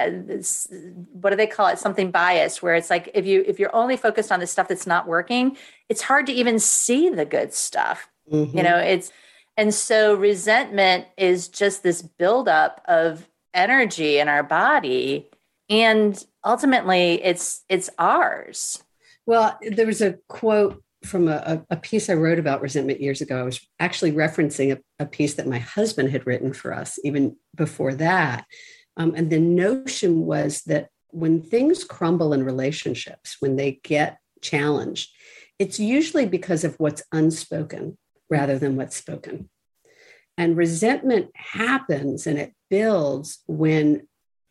what 1.13 1.29
do 1.29 1.37
they 1.37 1.47
call 1.47 1.67
it 1.67 1.79
something 1.79 2.11
biased 2.11 2.63
where 2.63 2.75
it's 2.75 2.89
like 2.89 3.11
if 3.13 3.27
you 3.27 3.45
if 3.47 3.59
you're 3.59 3.75
only 3.77 3.95
focused 3.95 4.33
on 4.33 4.41
the 4.41 4.47
stuff 4.47 4.67
that's 4.67 4.87
not 4.87 5.07
working 5.07 5.55
it's 5.91 6.01
hard 6.01 6.25
to 6.25 6.33
even 6.33 6.59
see 6.59 7.11
the 7.11 7.27
good 7.27 7.53
stuff 7.53 8.09
mm-hmm. 8.33 8.57
you 8.57 8.63
know 8.63 8.79
it's 8.79 9.13
and 9.59 9.75
so 9.75 10.15
resentment 10.15 11.05
is 11.19 11.49
just 11.49 11.83
this 11.83 12.01
buildup 12.01 12.81
of 12.87 13.29
energy 13.53 14.19
in 14.19 14.27
our 14.27 14.43
body 14.43 15.29
and 15.69 16.25
ultimately 16.45 17.23
it's 17.25 17.65
it's 17.69 17.91
ours 17.99 18.83
well 19.27 19.59
there 19.71 19.87
was 19.87 20.01
a 20.01 20.19
quote 20.29 20.83
from 21.05 21.29
a, 21.29 21.65
a, 21.71 21.77
piece 21.77 22.11
I 22.11 22.15
wrote 22.15 22.39
about 22.39 22.61
resentment 22.61 23.01
years 23.01 23.21
ago. 23.21 23.39
I 23.39 23.45
was 23.45 23.61
actually 23.79 24.13
referencing 24.13 24.77
a, 24.77 25.05
a 25.05 25.07
piece 25.07 25.35
that 25.35 25.47
my 25.47 25.59
husband 25.59 26.11
had 26.11 26.27
written 26.27 26.53
for 26.53 26.75
us 26.75 26.99
even 27.05 27.37
before 27.55 27.95
that. 27.95 28.45
Um, 28.97 29.15
and 29.15 29.31
the 29.31 29.39
notion 29.39 30.21
was 30.21 30.63
that 30.63 30.89
when 31.11 31.43
things 31.43 31.85
crumble 31.85 32.33
in 32.33 32.45
relationships, 32.45 33.37
when 33.41 33.57
they 33.57 33.81
get 33.83 34.19
challenged, 34.43 35.11
it's 35.59 35.81
usually 35.81 36.27
because 36.27 36.65
of 36.65 36.75
what's 36.77 37.03
unspoken 37.13 37.97
rather 38.29 38.59
than 38.59 38.77
what's 38.77 38.97
spoken. 38.97 39.49
And 40.37 40.57
resentment 40.57 41.31
happens 41.35 42.27
and 42.27 42.39
it 42.39 42.53
builds 42.69 43.43
when 43.47 44.07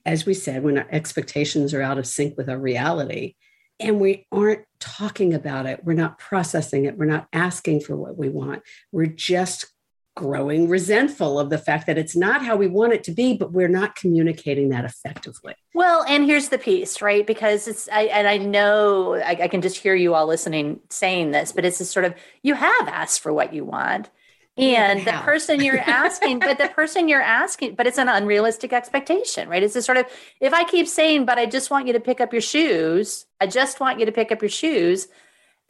as 0.05 0.25
we 0.25 0.33
said, 0.33 0.63
when 0.63 0.77
our 0.77 0.87
expectations 0.91 1.73
are 1.73 1.81
out 1.81 1.97
of 1.97 2.07
sync 2.07 2.37
with 2.37 2.49
our 2.49 2.59
reality, 2.59 3.35
and 3.79 3.99
we 3.99 4.25
aren't 4.31 4.65
talking 4.79 5.33
about 5.33 5.65
it, 5.65 5.83
we're 5.83 5.93
not 5.93 6.17
processing 6.17 6.85
it, 6.85 6.97
we're 6.97 7.05
not 7.05 7.27
asking 7.33 7.81
for 7.81 7.95
what 7.95 8.17
we 8.17 8.29
want, 8.29 8.61
we're 8.91 9.05
just 9.05 9.67
growing 10.15 10.69
resentful 10.69 11.37
of 11.37 11.49
the 11.49 11.57
fact 11.57 11.87
that 11.87 11.97
it's 11.97 12.15
not 12.15 12.41
how 12.41 12.55
we 12.55 12.67
want 12.67 12.93
it 12.93 13.03
to 13.03 13.11
be, 13.11 13.35
but 13.35 13.51
we're 13.51 13.67
not 13.67 13.95
communicating 13.95 14.69
that 14.69 14.85
effectively. 14.85 15.53
Well, 15.73 16.05
and 16.07 16.23
here's 16.23 16.47
the 16.47 16.57
piece, 16.57 17.01
right? 17.01 17.27
Because 17.27 17.67
it's, 17.67 17.89
I, 17.91 18.03
and 18.03 18.25
I 18.25 18.37
know 18.37 19.15
I, 19.15 19.37
I 19.41 19.47
can 19.49 19.61
just 19.61 19.75
hear 19.75 19.93
you 19.93 20.13
all 20.13 20.25
listening 20.25 20.79
saying 20.89 21.31
this, 21.31 21.51
but 21.51 21.65
it's 21.65 21.81
a 21.81 21.85
sort 21.85 22.05
of, 22.05 22.13
you 22.43 22.53
have 22.53 22.87
asked 22.87 23.19
for 23.19 23.33
what 23.33 23.53
you 23.53 23.65
want. 23.65 24.09
And 24.57 25.05
the 25.05 25.11
person 25.11 25.61
you're 25.61 25.79
asking, 25.79 26.39
but 26.39 26.57
the 26.57 26.69
person 26.75 27.09
you're 27.09 27.21
asking, 27.21 27.75
but 27.75 27.87
it's 27.87 27.97
an 27.97 28.07
unrealistic 28.07 28.71
expectation, 28.71 29.49
right? 29.49 29.61
It's 29.61 29.75
a 29.75 29.81
sort 29.81 29.97
of, 29.97 30.05
if 30.39 30.53
I 30.53 30.63
keep 30.63 30.87
saying, 30.87 31.25
but 31.25 31.37
I 31.37 31.45
just 31.45 31.69
want 31.69 31.87
you 31.87 31.93
to 31.93 31.99
pick 31.99 32.21
up 32.21 32.31
your 32.31 32.41
shoes, 32.41 33.25
I 33.41 33.47
just 33.47 33.81
want 33.81 33.99
you 33.99 34.05
to 34.05 34.13
pick 34.13 34.31
up 34.31 34.41
your 34.41 34.49
shoes, 34.49 35.09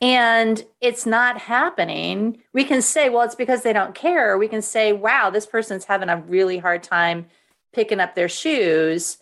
and 0.01 0.63
it's 0.81 1.05
not 1.05 1.39
happening, 1.39 2.43
we 2.53 2.63
can 2.63 2.81
say, 2.81 3.09
well, 3.09 3.23
it's 3.23 3.35
because 3.35 3.63
they 3.63 3.73
don't 3.73 3.95
care. 3.95 4.37
We 4.37 4.47
can 4.47 4.61
say, 4.61 4.91
wow, 4.91 5.29
this 5.29 5.45
person's 5.45 5.85
having 5.85 6.09
a 6.09 6.17
really 6.17 6.57
hard 6.57 6.83
time 6.83 7.27
picking 7.73 7.99
up 7.99 8.13
their 8.13 8.29
shoes. 8.29 9.17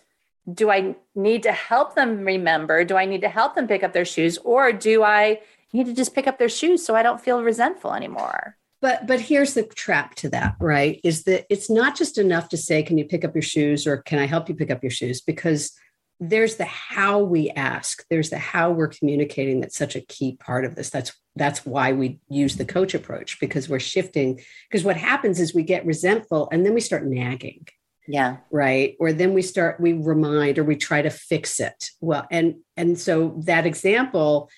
Do 0.51 0.71
I 0.71 0.95
need 1.15 1.43
to 1.43 1.51
help 1.51 1.95
them 1.95 2.25
remember? 2.25 2.83
Do 2.83 2.97
I 2.97 3.05
need 3.05 3.21
to 3.21 3.29
help 3.29 3.55
them 3.55 3.67
pick 3.67 3.83
up 3.83 3.93
their 3.93 4.03
shoes? 4.03 4.37
Or 4.39 4.73
do 4.73 5.03
I 5.03 5.41
need 5.71 5.85
to 5.85 5.93
just 5.93 6.15
pick 6.15 6.27
up 6.27 6.39
their 6.39 6.49
shoes 6.49 6.83
so 6.83 6.95
I 6.95 7.03
don't 7.03 7.21
feel 7.21 7.43
resentful 7.43 7.93
anymore? 7.93 8.57
But 8.83 9.07
but 9.07 9.21
here's 9.21 9.53
the 9.53 9.63
trap 9.63 10.13
to 10.15 10.29
that, 10.31 10.57
right? 10.59 10.99
Is 11.05 11.23
that 11.23 11.45
it's 11.49 11.69
not 11.69 11.95
just 11.95 12.17
enough 12.17 12.49
to 12.49 12.57
say, 12.57 12.83
can 12.83 12.97
you 12.97 13.05
pick 13.05 13.23
up 13.23 13.33
your 13.33 13.41
shoes 13.41 13.87
or 13.87 13.95
can 14.01 14.19
I 14.19 14.25
help 14.25 14.49
you 14.49 14.55
pick 14.55 14.69
up 14.69 14.83
your 14.83 14.91
shoes? 14.91 15.21
Because 15.21 15.71
there's 16.19 16.57
the 16.57 16.65
how 16.65 17.19
we 17.19 17.49
ask. 17.51 18.03
There's 18.09 18.29
the 18.29 18.37
how 18.37 18.71
we're 18.71 18.89
communicating 18.89 19.61
that's 19.61 19.77
such 19.77 19.95
a 19.95 20.01
key 20.01 20.35
part 20.35 20.65
of 20.65 20.75
this. 20.75 20.89
That's 20.89 21.13
that's 21.37 21.65
why 21.65 21.93
we 21.93 22.19
use 22.27 22.57
the 22.57 22.65
coach 22.65 22.93
approach 22.93 23.39
because 23.39 23.69
we're 23.69 23.79
shifting 23.79 24.41
because 24.69 24.83
what 24.83 24.97
happens 24.97 25.39
is 25.39 25.55
we 25.55 25.63
get 25.63 25.85
resentful 25.85 26.49
and 26.51 26.65
then 26.65 26.73
we 26.73 26.81
start 26.81 27.07
nagging. 27.07 27.65
Yeah. 28.05 28.39
Right? 28.51 28.97
Or 28.99 29.13
then 29.13 29.33
we 29.33 29.43
start 29.43 29.79
we 29.79 29.93
remind 29.93 30.59
or 30.59 30.65
we 30.65 30.75
try 30.75 31.01
to 31.01 31.09
fix 31.09 31.61
it. 31.61 31.91
Well 32.01 32.27
and 32.29 32.55
and 32.75 32.99
so 32.99 33.39
that 33.45 33.65
example 33.65 34.49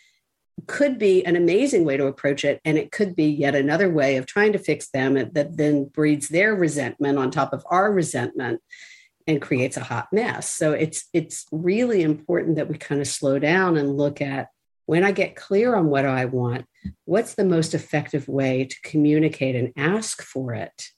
could 0.67 0.97
be 0.97 1.25
an 1.25 1.35
amazing 1.35 1.83
way 1.83 1.97
to 1.97 2.07
approach 2.07 2.45
it 2.45 2.61
and 2.63 2.77
it 2.77 2.91
could 2.91 3.15
be 3.15 3.25
yet 3.25 3.55
another 3.55 3.89
way 3.89 4.15
of 4.17 4.25
trying 4.25 4.53
to 4.53 4.59
fix 4.59 4.89
them 4.89 5.13
that 5.13 5.57
then 5.57 5.85
breeds 5.85 6.29
their 6.29 6.55
resentment 6.55 7.17
on 7.17 7.29
top 7.29 7.53
of 7.53 7.65
our 7.69 7.91
resentment 7.91 8.61
and 9.27 9.41
creates 9.41 9.75
a 9.75 9.83
hot 9.83 10.07
mess. 10.11 10.51
So 10.51 10.71
it's 10.71 11.09
it's 11.13 11.45
really 11.51 12.03
important 12.03 12.55
that 12.55 12.69
we 12.69 12.77
kind 12.77 13.01
of 13.01 13.07
slow 13.07 13.39
down 13.39 13.77
and 13.77 13.97
look 13.97 14.21
at 14.21 14.49
when 14.85 15.03
I 15.03 15.11
get 15.11 15.35
clear 15.35 15.75
on 15.75 15.87
what 15.87 16.05
I 16.05 16.25
want, 16.25 16.65
what's 17.05 17.33
the 17.33 17.43
most 17.43 17.73
effective 17.73 18.27
way 18.27 18.65
to 18.65 18.81
communicate 18.83 19.55
and 19.55 19.73
ask 19.75 20.21
for 20.21 20.53
it 20.53 20.89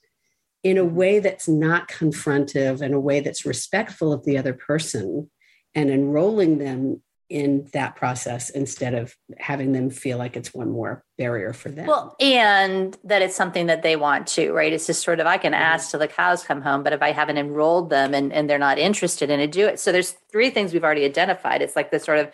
in 0.64 0.78
a 0.78 0.86
way 0.86 1.20
that's 1.20 1.48
not 1.48 1.88
confrontive, 1.88 2.82
in 2.82 2.94
a 2.94 3.00
way 3.00 3.22
that's 3.22 3.46
respectful 3.46 4.12
of 4.12 4.26
the 4.26 4.38
other 4.38 4.54
person 4.54 5.30
and 5.74 5.90
enrolling 5.90 6.58
them 6.58 7.02
in 7.30 7.68
that 7.74 7.96
process 7.96 8.50
instead 8.50 8.94
of 8.94 9.16
having 9.38 9.74
them 9.74 9.90
feel 9.90 10.18
like 10.18 10.38
it's 10.38 10.54
one 10.54 10.70
more 10.70 11.04
barrier 11.18 11.52
for 11.54 11.70
them. 11.70 11.88
Well, 11.88 12.16
and 12.20 12.98
that 13.04 13.22
it's 13.22 13.36
something 13.36 13.66
that 13.66 13.84
they 13.84 13.96
want 13.96 14.28
to, 14.28 14.52
right? 14.54 14.72
It's 14.72 14.88
just 14.88 15.04
sort 15.04 15.20
of 15.20 15.28
I 15.28 15.38
can 15.38 15.52
mm-hmm. 15.52 15.62
ask 15.62 15.92
till 15.92 16.00
the 16.00 16.08
cows 16.08 16.44
come 16.44 16.62
home, 16.62 16.84
but 16.84 16.94
if 16.94 17.02
I 17.02 17.12
haven't 17.12 17.38
enrolled 17.38 17.90
them 17.90 18.14
and, 18.14 18.32
and 18.32 18.50
they're 18.50 18.58
not 18.58 18.80
interested 18.80 19.30
in 19.30 19.40
it, 19.40 19.52
do 19.52 19.68
it. 19.68 19.80
So 19.80 19.92
there's 19.92 20.12
three 20.32 20.50
things 20.50 20.74
we've 20.74 20.84
already 20.84 21.06
identified. 21.06 21.62
It's 21.62 21.76
like 21.76 21.92
the 21.92 22.00
sort 22.00 22.20
of 22.20 22.32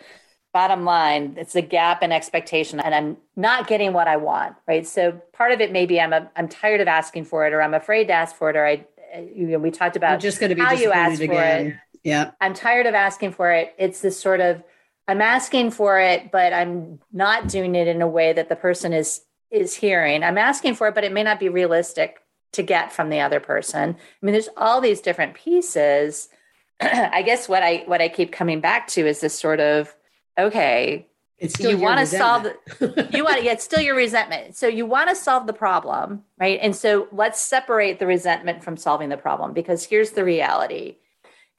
bottom 0.52 0.84
line, 0.84 1.34
it's 1.36 1.56
a 1.56 1.62
gap 1.62 2.02
in 2.02 2.12
expectation 2.12 2.78
and 2.78 2.94
I'm 2.94 3.16
not 3.34 3.66
getting 3.66 3.92
what 3.92 4.06
I 4.06 4.16
want, 4.16 4.54
right? 4.68 4.86
So 4.86 5.20
part 5.32 5.50
of 5.50 5.60
it 5.60 5.72
maybe 5.72 6.00
I'm 6.00 6.12
a, 6.12 6.30
I'm 6.36 6.48
tired 6.48 6.80
of 6.80 6.86
asking 6.86 7.24
for 7.24 7.44
it 7.46 7.52
or 7.52 7.60
I'm 7.60 7.74
afraid 7.74 8.06
to 8.06 8.12
ask 8.12 8.36
for 8.36 8.50
it 8.50 8.56
or 8.56 8.64
I 8.64 8.86
you 9.34 9.46
know, 9.46 9.58
we 9.58 9.70
talked 9.70 9.96
about 9.96 10.10
You're 10.12 10.30
just 10.30 10.40
going 10.40 10.50
to 10.50 10.56
be 10.56 10.62
how 10.62 10.72
you 10.72 10.92
ask 10.92 11.20
again. 11.20 11.36
for 11.36 11.68
it. 11.68 11.74
Yeah. 12.02 12.32
I'm 12.40 12.54
tired 12.54 12.86
of 12.86 12.94
asking 12.94 13.32
for 13.32 13.50
it. 13.52 13.74
It's 13.78 14.00
this 14.00 14.18
sort 14.18 14.40
of 14.40 14.62
I'm 15.06 15.20
asking 15.20 15.72
for 15.72 16.00
it, 16.00 16.30
but 16.30 16.52
I'm 16.52 16.98
not 17.12 17.48
doing 17.48 17.74
it 17.74 17.88
in 17.88 18.00
a 18.00 18.08
way 18.08 18.32
that 18.32 18.48
the 18.48 18.56
person 18.56 18.92
is 18.92 19.22
is 19.50 19.74
hearing. 19.74 20.24
I'm 20.24 20.38
asking 20.38 20.74
for 20.74 20.88
it, 20.88 20.94
but 20.94 21.04
it 21.04 21.12
may 21.12 21.22
not 21.22 21.38
be 21.38 21.48
realistic 21.48 22.20
to 22.52 22.62
get 22.62 22.92
from 22.92 23.08
the 23.08 23.20
other 23.20 23.40
person. 23.40 23.90
I 23.90 24.26
mean, 24.26 24.32
there's 24.32 24.48
all 24.56 24.80
these 24.80 25.00
different 25.00 25.34
pieces. 25.34 26.28
I 26.80 27.22
guess 27.22 27.48
what 27.48 27.62
I 27.62 27.84
what 27.86 28.00
I 28.00 28.08
keep 28.08 28.32
coming 28.32 28.60
back 28.60 28.88
to 28.88 29.06
is 29.06 29.20
this 29.20 29.38
sort 29.38 29.60
of 29.60 29.94
okay. 30.38 31.06
It's 31.36 31.58
you 31.60 31.76
want 31.76 32.00
to 32.00 32.06
solve 32.06 32.44
the, 32.44 33.08
you 33.12 33.24
want 33.24 33.42
yeah, 33.42 33.52
it's 33.52 33.64
still 33.64 33.80
your 33.80 33.96
resentment. 33.96 34.56
So 34.56 34.66
you 34.68 34.86
want 34.86 35.10
to 35.10 35.16
solve 35.16 35.46
the 35.46 35.52
problem, 35.52 36.22
right? 36.38 36.58
And 36.62 36.74
so 36.74 37.08
let's 37.12 37.40
separate 37.40 37.98
the 37.98 38.06
resentment 38.06 38.62
from 38.64 38.76
solving 38.76 39.08
the 39.08 39.16
problem 39.16 39.52
because 39.52 39.84
here's 39.84 40.12
the 40.12 40.24
reality. 40.24 40.96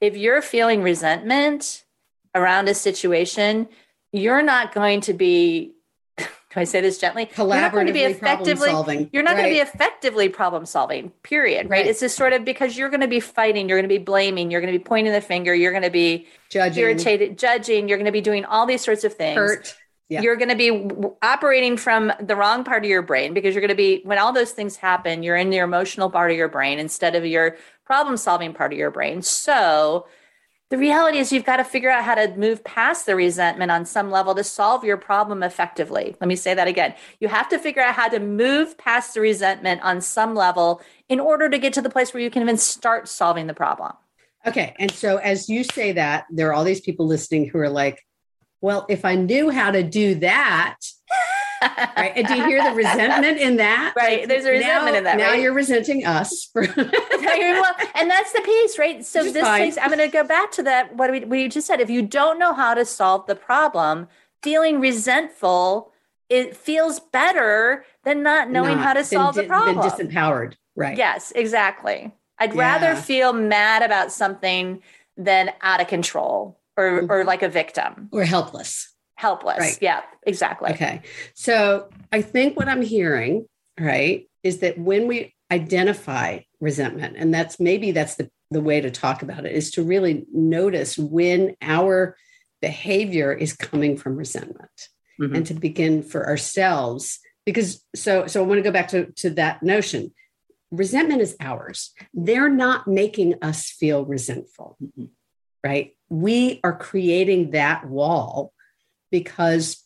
If 0.01 0.17
you're 0.17 0.41
feeling 0.41 0.81
resentment, 0.81 1.84
around 2.35 2.67
a 2.67 2.73
situation, 2.73 3.67
you're 4.11 4.43
not 4.43 4.73
going 4.73 5.01
to 5.01 5.13
be 5.13 5.71
do 6.17 6.25
I 6.61 6.63
say 6.63 6.81
this 6.81 6.97
gently? 6.97 7.25
Collaboratively 7.25 7.37
you're 7.37 7.61
not 7.61 7.71
going 7.73 7.87
to 7.87 7.93
be 7.93 8.03
effectively 8.03 8.69
solving. 8.69 9.09
You're 9.11 9.23
not 9.23 9.31
right. 9.31 9.41
going 9.41 9.49
to 9.49 9.55
be 9.55 9.59
effectively 9.59 10.29
problem 10.29 10.65
solving. 10.65 11.09
Period. 11.23 11.69
Right? 11.69 11.79
right? 11.79 11.87
It's 11.87 11.99
just 11.99 12.15
sort 12.15 12.33
of 12.33 12.45
because 12.45 12.77
you're 12.77 12.89
going 12.89 13.01
to 13.01 13.07
be 13.07 13.19
fighting, 13.19 13.67
you're 13.67 13.77
going 13.77 13.89
to 13.89 13.99
be 13.99 14.03
blaming, 14.03 14.51
you're 14.51 14.61
going 14.61 14.71
to 14.71 14.79
be 14.79 14.83
pointing 14.83 15.11
the 15.11 15.21
finger, 15.21 15.53
you're 15.53 15.71
going 15.71 15.83
to 15.83 15.89
be 15.89 16.27
judging, 16.49 16.83
irritated, 16.83 17.37
judging. 17.37 17.89
You're 17.89 17.97
going 17.97 18.05
to 18.05 18.11
be 18.11 18.21
doing 18.21 18.45
all 18.45 18.65
these 18.65 18.83
sorts 18.83 19.03
of 19.03 19.13
things. 19.13 19.37
Hurt. 19.37 19.75
Yeah. 20.07 20.21
You're 20.21 20.35
going 20.35 20.49
to 20.49 20.55
be 20.55 20.87
operating 21.23 21.77
from 21.77 22.13
the 22.21 22.35
wrong 22.35 22.63
part 22.63 22.83
of 22.83 22.89
your 22.89 23.01
brain 23.01 23.33
because 23.33 23.55
you're 23.55 23.61
going 23.61 23.69
to 23.69 23.75
be 23.75 24.01
when 24.03 24.19
all 24.19 24.31
those 24.31 24.51
things 24.51 24.75
happen, 24.75 25.23
you're 25.23 25.35
in 25.35 25.51
your 25.51 25.65
emotional 25.65 26.11
part 26.11 26.29
of 26.29 26.37
your 26.37 26.47
brain 26.47 26.77
instead 26.77 27.15
of 27.15 27.25
your 27.25 27.57
problem 27.85 28.15
solving 28.15 28.53
part 28.53 28.71
of 28.71 28.77
your 28.77 28.91
brain. 28.91 29.23
So 29.23 30.05
the 30.69 30.77
reality 30.77 31.19
is 31.19 31.31
you've 31.31 31.45
got 31.45 31.57
to 31.57 31.63
figure 31.63 31.91
out 31.91 32.03
how 32.03 32.15
to 32.15 32.36
move 32.36 32.63
past 32.63 33.05
the 33.05 33.15
resentment 33.15 33.72
on 33.72 33.86
some 33.86 34.10
level 34.10 34.34
to 34.34 34.43
solve 34.43 34.84
your 34.84 34.98
problem 34.98 35.43
effectively. 35.43 36.15
Let 36.19 36.27
me 36.27 36.36
say 36.36 36.55
that 36.55 36.67
again. 36.67 36.95
You 37.19 37.27
have 37.27 37.48
to 37.50 37.60
figure 37.60 37.84
out 37.84 37.93
how 37.93 38.07
to 38.10 38.19
move 38.19 38.77
past 38.77 39.13
the 39.13 39.22
resentment 39.22 39.81
on 39.84 40.01
some 40.01 40.34
level 40.34 40.81
in 41.07 41.19
order 41.19 41.50
to 41.50 41.60
get 41.60 41.74
to 41.74 41.81
the 41.81 41.89
place 41.89 42.13
where 42.13 42.24
you 42.24 42.31
can 42.31 42.41
even 42.41 42.57
start 42.57 43.07
solving 43.07 43.45
the 43.45 43.53
problem. 43.53 43.93
Okay. 44.48 44.75
And 44.79 44.91
so 44.91 45.17
as 45.17 45.50
you 45.50 45.63
say 45.63 45.91
that, 45.93 46.25
there 46.31 46.50
are 46.50 46.53
all 46.53 46.63
these 46.63 46.81
people 46.81 47.05
listening 47.05 47.48
who 47.48 47.60
are 47.60 47.69
like, 47.69 48.03
well, 48.62 48.88
if 48.89 49.05
I 49.05 49.15
knew 49.15 49.51
how 49.51 49.69
to 49.69 49.84
do 49.84 50.15
that, 50.15 50.77
right? 51.62 52.13
And 52.15 52.27
do 52.27 52.35
you 52.35 52.45
hear 52.45 52.63
the 52.63 52.75
resentment 52.75 53.39
in 53.39 53.57
that? 53.57 53.93
Right. 54.05 54.27
There's 54.27 54.45
a 54.45 54.51
resentment 54.51 54.93
now, 54.93 54.97
in 54.97 55.03
that. 55.05 55.17
Now 55.17 55.31
right? 55.31 55.41
you're 55.41 55.53
resenting 55.53 56.05
us. 56.05 56.50
For 56.51 56.62
well, 56.77 57.75
and 57.95 58.09
that's 58.09 58.33
the 58.33 58.41
piece, 58.41 58.77
right? 58.77 59.05
So 59.05 59.24
this 59.24 59.47
takes, 59.47 59.77
I'm 59.77 59.88
going 59.88 60.00
to 60.00 60.07
go 60.07 60.24
back 60.24 60.51
to 60.53 60.63
that. 60.63 60.95
What 60.95 61.12
we, 61.12 61.21
we 61.21 61.47
just 61.47 61.65
said. 61.65 61.79
If 61.79 61.89
you 61.89 62.01
don't 62.01 62.38
know 62.39 62.53
how 62.53 62.74
to 62.74 62.83
solve 62.83 63.25
the 63.27 63.35
problem, 63.35 64.07
feeling 64.43 64.79
resentful, 64.79 65.91
it 66.29 66.55
feels 66.57 67.00
better 67.00 67.85
than 68.03 68.21
not 68.21 68.50
knowing 68.50 68.77
not, 68.77 68.85
how 68.85 68.93
to 68.93 69.03
solve 69.03 69.35
the 69.35 69.43
problem. 69.43 69.77
Than 69.77 70.09
disempowered. 70.09 70.55
Right. 70.75 70.97
Yes, 70.97 71.31
exactly. 71.35 72.13
I'd 72.38 72.53
yeah. 72.53 72.59
rather 72.59 72.95
feel 72.95 73.33
mad 73.33 73.81
about 73.81 74.12
something 74.12 74.81
than 75.15 75.51
out 75.62 75.81
of 75.81 75.88
control 75.88 76.59
or, 76.75 77.05
or 77.09 77.24
like 77.24 77.41
a 77.41 77.50
victim 77.50 78.09
or 78.12 78.24
helpless 78.24 78.94
helpless. 79.15 79.60
Right. 79.60 79.77
Yeah, 79.81 80.01
exactly. 80.24 80.72
Okay. 80.72 81.01
So 81.34 81.89
I 82.12 82.22
think 82.22 82.57
what 82.57 82.67
I'm 82.67 82.81
hearing, 82.81 83.48
right, 83.79 84.29
is 84.43 84.60
that 84.60 84.77
when 84.77 85.07
we 85.07 85.34
identify 85.51 86.39
resentment, 86.60 87.15
and 87.17 87.34
that's 87.34 87.60
maybe 87.60 87.91
that's 87.91 88.15
the, 88.15 88.29
the 88.51 88.62
way 88.62 88.81
to 88.81 88.91
talk 88.91 89.22
about 89.22 89.45
it, 89.45 89.53
is 89.53 89.72
to 89.72 89.84
really 89.84 90.25
notice 90.31 90.98
when 90.98 91.55
our 91.62 92.17
behavior 92.62 93.34
is 93.34 93.53
coming 93.53 93.98
from 93.98 94.15
resentment 94.15 94.89
mm-hmm. 95.19 95.36
and 95.36 95.45
to 95.48 95.53
begin 95.53 96.03
for 96.03 96.27
ourselves. 96.27 97.19
Because 97.45 97.84
so 97.95 98.27
so 98.27 98.43
I 98.43 98.45
want 98.45 98.60
to 98.60 98.63
go 98.63 98.72
back 98.72 98.89
to, 98.89 99.12
to 99.17 99.29
that 99.31 99.63
notion. 99.63 100.13
Resentment 100.72 101.22
is 101.22 101.36
ours. 101.39 101.91
They're 102.13 102.50
not 102.50 102.88
making 102.88 103.36
us 103.41 103.69
feel 103.69 104.03
resentful. 104.03 104.77
Mm-hmm. 104.84 105.05
Right. 105.63 105.95
We 106.10 106.60
are 106.63 106.75
creating 106.77 107.51
that 107.51 107.88
wall 107.88 108.51
because 109.12 109.83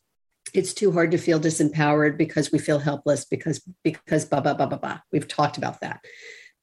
it's 0.53 0.73
too 0.73 0.91
hard 0.91 1.11
to 1.11 1.17
feel 1.17 1.39
disempowered 1.39 2.17
because 2.17 2.51
we 2.51 2.59
feel 2.59 2.79
helpless 2.79 3.25
because 3.25 3.61
because 3.83 4.25
blah 4.25 4.39
blah 4.41 4.53
blah 4.53 4.65
blah 4.65 4.77
blah. 4.77 4.99
We've 5.11 5.27
talked 5.27 5.57
about 5.57 5.81
that. 5.81 6.03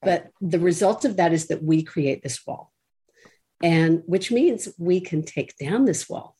But 0.02 0.30
the 0.40 0.58
result 0.58 1.04
of 1.04 1.16
that 1.16 1.32
is 1.32 1.48
that 1.48 1.62
we 1.62 1.82
create 1.82 2.22
this 2.22 2.44
wall. 2.46 2.72
And 3.62 4.02
which 4.06 4.30
means 4.30 4.68
we 4.78 5.00
can 5.00 5.22
take 5.22 5.56
down 5.56 5.84
this 5.84 6.08
wall, 6.08 6.36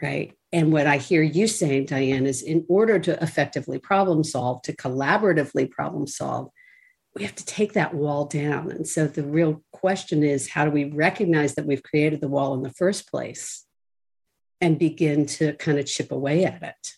right? 0.00 0.32
And 0.52 0.72
what 0.72 0.86
I 0.86 0.98
hear 0.98 1.22
you 1.22 1.48
saying, 1.48 1.86
Diane, 1.86 2.26
is 2.26 2.42
in 2.42 2.64
order 2.68 2.98
to 3.00 3.20
effectively 3.22 3.78
problem 3.78 4.22
solve, 4.22 4.62
to 4.62 4.76
collaboratively 4.76 5.70
problem 5.70 6.06
solve, 6.06 6.50
we 7.16 7.24
have 7.24 7.34
to 7.34 7.44
take 7.44 7.72
that 7.72 7.94
wall 7.94 8.26
down. 8.26 8.70
And 8.70 8.86
so 8.86 9.06
the 9.06 9.24
real 9.24 9.62
question 9.72 10.22
is 10.22 10.48
how 10.48 10.64
do 10.64 10.70
we 10.70 10.84
recognize 10.84 11.56
that 11.56 11.66
we've 11.66 11.82
created 11.82 12.20
the 12.20 12.28
wall 12.28 12.54
in 12.54 12.62
the 12.62 12.72
first 12.72 13.10
place 13.10 13.63
and 14.60 14.78
begin 14.78 15.26
to 15.26 15.54
kind 15.54 15.78
of 15.78 15.86
chip 15.86 16.12
away 16.12 16.44
at 16.44 16.62
it 16.62 16.94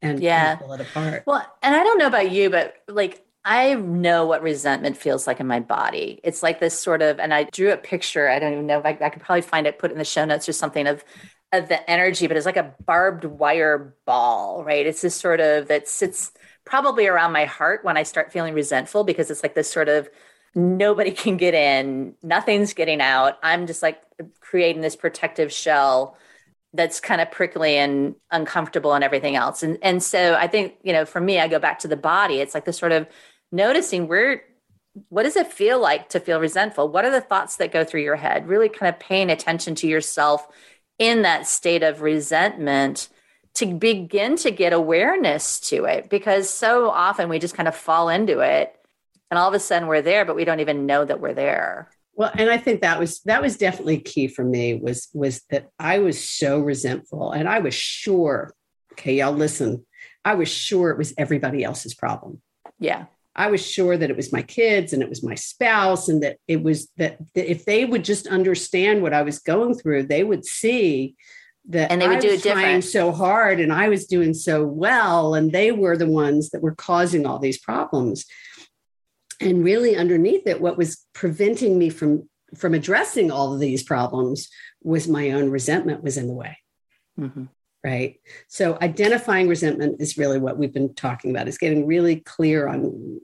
and 0.00 0.20
yeah. 0.20 0.56
pull 0.56 0.72
it 0.72 0.80
apart? 0.80 1.24
Well, 1.26 1.46
and 1.62 1.74
I 1.74 1.82
don't 1.82 1.98
know 1.98 2.06
about 2.06 2.30
you, 2.30 2.50
but 2.50 2.74
like 2.88 3.24
I 3.44 3.74
know 3.74 4.26
what 4.26 4.42
resentment 4.42 4.96
feels 4.96 5.26
like 5.26 5.40
in 5.40 5.46
my 5.46 5.60
body. 5.60 6.20
It's 6.22 6.42
like 6.42 6.60
this 6.60 6.78
sort 6.78 7.02
of, 7.02 7.18
and 7.18 7.34
I 7.34 7.44
drew 7.44 7.72
a 7.72 7.76
picture. 7.76 8.28
I 8.28 8.38
don't 8.38 8.52
even 8.52 8.66
know 8.66 8.78
if 8.78 8.86
I, 8.86 8.96
I 9.00 9.10
could 9.10 9.22
probably 9.22 9.42
find 9.42 9.66
it, 9.66 9.78
put 9.78 9.90
it 9.90 9.94
in 9.94 9.98
the 9.98 10.04
show 10.04 10.24
notes 10.24 10.48
or 10.48 10.52
something 10.52 10.86
of 10.86 11.04
of 11.52 11.68
the 11.68 11.90
energy, 11.90 12.26
but 12.26 12.36
it's 12.36 12.46
like 12.46 12.56
a 12.56 12.74
barbed 12.86 13.24
wire 13.24 13.94
ball, 14.06 14.64
right? 14.64 14.86
It's 14.86 15.02
this 15.02 15.14
sort 15.14 15.38
of 15.38 15.68
that 15.68 15.86
sits 15.86 16.32
probably 16.64 17.06
around 17.06 17.32
my 17.32 17.44
heart 17.44 17.84
when 17.84 17.98
I 17.98 18.04
start 18.04 18.32
feeling 18.32 18.54
resentful 18.54 19.04
because 19.04 19.30
it's 19.30 19.42
like 19.42 19.54
this 19.54 19.70
sort 19.70 19.90
of 19.90 20.08
nobody 20.54 21.10
can 21.10 21.36
get 21.36 21.52
in, 21.52 22.14
nothing's 22.22 22.72
getting 22.72 23.02
out. 23.02 23.38
I'm 23.42 23.66
just 23.66 23.82
like 23.82 24.00
creating 24.40 24.80
this 24.80 24.96
protective 24.96 25.52
shell 25.52 26.16
that's 26.74 27.00
kind 27.00 27.20
of 27.20 27.30
prickly 27.30 27.76
and 27.76 28.14
uncomfortable 28.30 28.94
and 28.94 29.04
everything 29.04 29.36
else. 29.36 29.62
And 29.62 29.78
and 29.82 30.02
so 30.02 30.34
I 30.34 30.46
think, 30.46 30.74
you 30.82 30.92
know, 30.92 31.04
for 31.04 31.20
me, 31.20 31.38
I 31.38 31.48
go 31.48 31.58
back 31.58 31.80
to 31.80 31.88
the 31.88 31.96
body. 31.96 32.40
It's 32.40 32.54
like 32.54 32.64
this 32.64 32.78
sort 32.78 32.92
of 32.92 33.06
noticing 33.50 34.08
where 34.08 34.42
what 35.08 35.22
does 35.22 35.36
it 35.36 35.52
feel 35.52 35.80
like 35.80 36.10
to 36.10 36.20
feel 36.20 36.40
resentful? 36.40 36.88
What 36.88 37.04
are 37.04 37.10
the 37.10 37.20
thoughts 37.20 37.56
that 37.56 37.72
go 37.72 37.84
through 37.84 38.02
your 38.02 38.16
head? 38.16 38.46
Really 38.46 38.68
kind 38.68 38.94
of 38.94 39.00
paying 39.00 39.30
attention 39.30 39.74
to 39.76 39.86
yourself 39.86 40.46
in 40.98 41.22
that 41.22 41.46
state 41.46 41.82
of 41.82 42.02
resentment 42.02 43.08
to 43.54 43.66
begin 43.66 44.36
to 44.36 44.50
get 44.50 44.72
awareness 44.72 45.60
to 45.60 45.84
it 45.84 46.08
because 46.08 46.48
so 46.48 46.90
often 46.90 47.28
we 47.28 47.38
just 47.38 47.54
kind 47.54 47.68
of 47.68 47.74
fall 47.74 48.08
into 48.08 48.40
it 48.40 48.74
and 49.30 49.38
all 49.38 49.48
of 49.48 49.54
a 49.54 49.60
sudden 49.60 49.88
we're 49.88 50.02
there 50.02 50.24
but 50.24 50.36
we 50.36 50.44
don't 50.44 50.60
even 50.60 50.86
know 50.86 51.04
that 51.04 51.20
we're 51.20 51.34
there 51.34 51.90
well 52.14 52.30
and 52.34 52.50
i 52.50 52.56
think 52.56 52.80
that 52.80 52.98
was 52.98 53.20
that 53.20 53.42
was 53.42 53.56
definitely 53.56 53.98
key 53.98 54.28
for 54.28 54.44
me 54.44 54.74
was 54.74 55.08
was 55.14 55.42
that 55.50 55.68
i 55.78 55.98
was 55.98 56.22
so 56.22 56.60
resentful 56.60 57.32
and 57.32 57.48
i 57.48 57.58
was 57.58 57.74
sure 57.74 58.52
okay 58.92 59.16
y'all 59.16 59.32
listen 59.32 59.84
i 60.24 60.34
was 60.34 60.48
sure 60.48 60.90
it 60.90 60.98
was 60.98 61.14
everybody 61.16 61.64
else's 61.64 61.94
problem 61.94 62.40
yeah 62.78 63.06
I 63.34 63.50
was 63.50 63.64
sure 63.64 63.96
that 63.96 64.10
it 64.10 64.16
was 64.16 64.32
my 64.32 64.42
kids 64.42 64.92
and 64.92 65.02
it 65.02 65.08
was 65.08 65.22
my 65.22 65.34
spouse, 65.34 66.08
and 66.08 66.22
that 66.22 66.36
it 66.46 66.62
was 66.62 66.88
that, 66.98 67.18
that 67.34 67.50
if 67.50 67.64
they 67.64 67.84
would 67.84 68.04
just 68.04 68.26
understand 68.26 69.02
what 69.02 69.14
I 69.14 69.22
was 69.22 69.38
going 69.38 69.74
through, 69.74 70.04
they 70.04 70.22
would 70.22 70.44
see 70.44 71.14
that 71.68 71.90
and 71.90 72.02
they 72.02 72.08
would 72.08 72.18
I 72.18 72.20
do 72.20 72.28
was 72.28 72.40
it 72.40 72.42
different. 72.42 72.84
so 72.84 73.12
hard 73.12 73.60
and 73.60 73.72
I 73.72 73.88
was 73.88 74.06
doing 74.06 74.34
so 74.34 74.64
well, 74.64 75.34
and 75.34 75.50
they 75.50 75.72
were 75.72 75.96
the 75.96 76.10
ones 76.10 76.50
that 76.50 76.62
were 76.62 76.74
causing 76.74 77.24
all 77.24 77.38
these 77.38 77.58
problems. 77.58 78.26
And 79.42 79.64
really, 79.64 79.96
underneath 79.96 80.46
it, 80.46 80.60
what 80.60 80.78
was 80.78 81.04
preventing 81.12 81.78
me 81.78 81.90
from 81.90 82.28
from 82.54 82.74
addressing 82.74 83.30
all 83.30 83.54
of 83.54 83.60
these 83.60 83.82
problems 83.82 84.48
was 84.82 85.08
my 85.08 85.30
own 85.30 85.50
resentment 85.50 86.02
was 86.02 86.18
in 86.18 86.26
the 86.26 86.34
way. 86.34 86.58
Mm-hmm. 87.18 87.44
Right? 87.82 88.20
So 88.48 88.78
identifying 88.80 89.48
resentment 89.48 90.00
is 90.00 90.18
really 90.18 90.38
what 90.38 90.56
we've 90.56 90.72
been 90.72 90.94
talking 90.94 91.30
about 91.30 91.48
is 91.48 91.58
getting 91.58 91.86
really 91.86 92.16
clear 92.16 92.68
on 92.68 93.20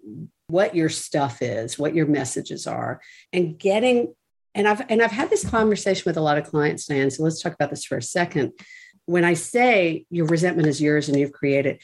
what 0.49 0.75
your 0.75 0.89
stuff 0.89 1.43
is 1.43 1.79
what 1.79 1.95
your 1.95 2.07
messages 2.07 2.67
are 2.67 3.01
and 3.33 3.59
getting 3.59 4.15
and 4.55 4.67
i've 4.67 4.83
and 4.91 5.03
i've 5.03 5.13
had 5.13 5.29
this 5.31 5.49
conversation 5.49 6.03
with 6.07 6.17
a 6.17 6.23
lot 6.23 6.39
of 6.39 6.49
clients 6.49 6.87
dan 6.87 7.11
so 7.11 7.23
let's 7.23 7.43
talk 7.43 7.53
about 7.53 7.71
this 7.71 7.85
for 7.85 7.99
a 7.99 8.03
second. 8.03 8.53
When 9.05 9.25
i 9.25 9.35
say 9.35 10.07
your 10.11 10.27
resentment 10.27 10.67
is 10.69 10.81
yours 10.81 11.09
and 11.09 11.19
you've 11.19 11.33
created 11.33 11.81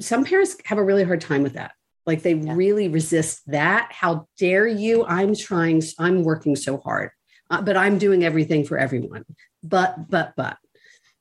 some 0.00 0.24
parents 0.24 0.56
have 0.64 0.78
a 0.78 0.82
really 0.82 1.04
hard 1.04 1.20
time 1.20 1.42
with 1.42 1.54
that 1.54 1.72
like 2.06 2.22
they 2.22 2.34
yeah. 2.34 2.54
really 2.54 2.88
resist 2.88 3.42
that 3.46 3.90
how 3.92 4.26
dare 4.38 4.66
you 4.66 5.04
i'm 5.06 5.34
trying 5.34 5.82
i'm 5.98 6.22
working 6.22 6.56
so 6.56 6.78
hard 6.78 7.10
uh, 7.50 7.60
but 7.62 7.76
i'm 7.76 7.98
doing 7.98 8.24
everything 8.24 8.64
for 8.64 8.78
everyone 8.78 9.24
but 9.62 10.08
but 10.10 10.32
but 10.36 10.58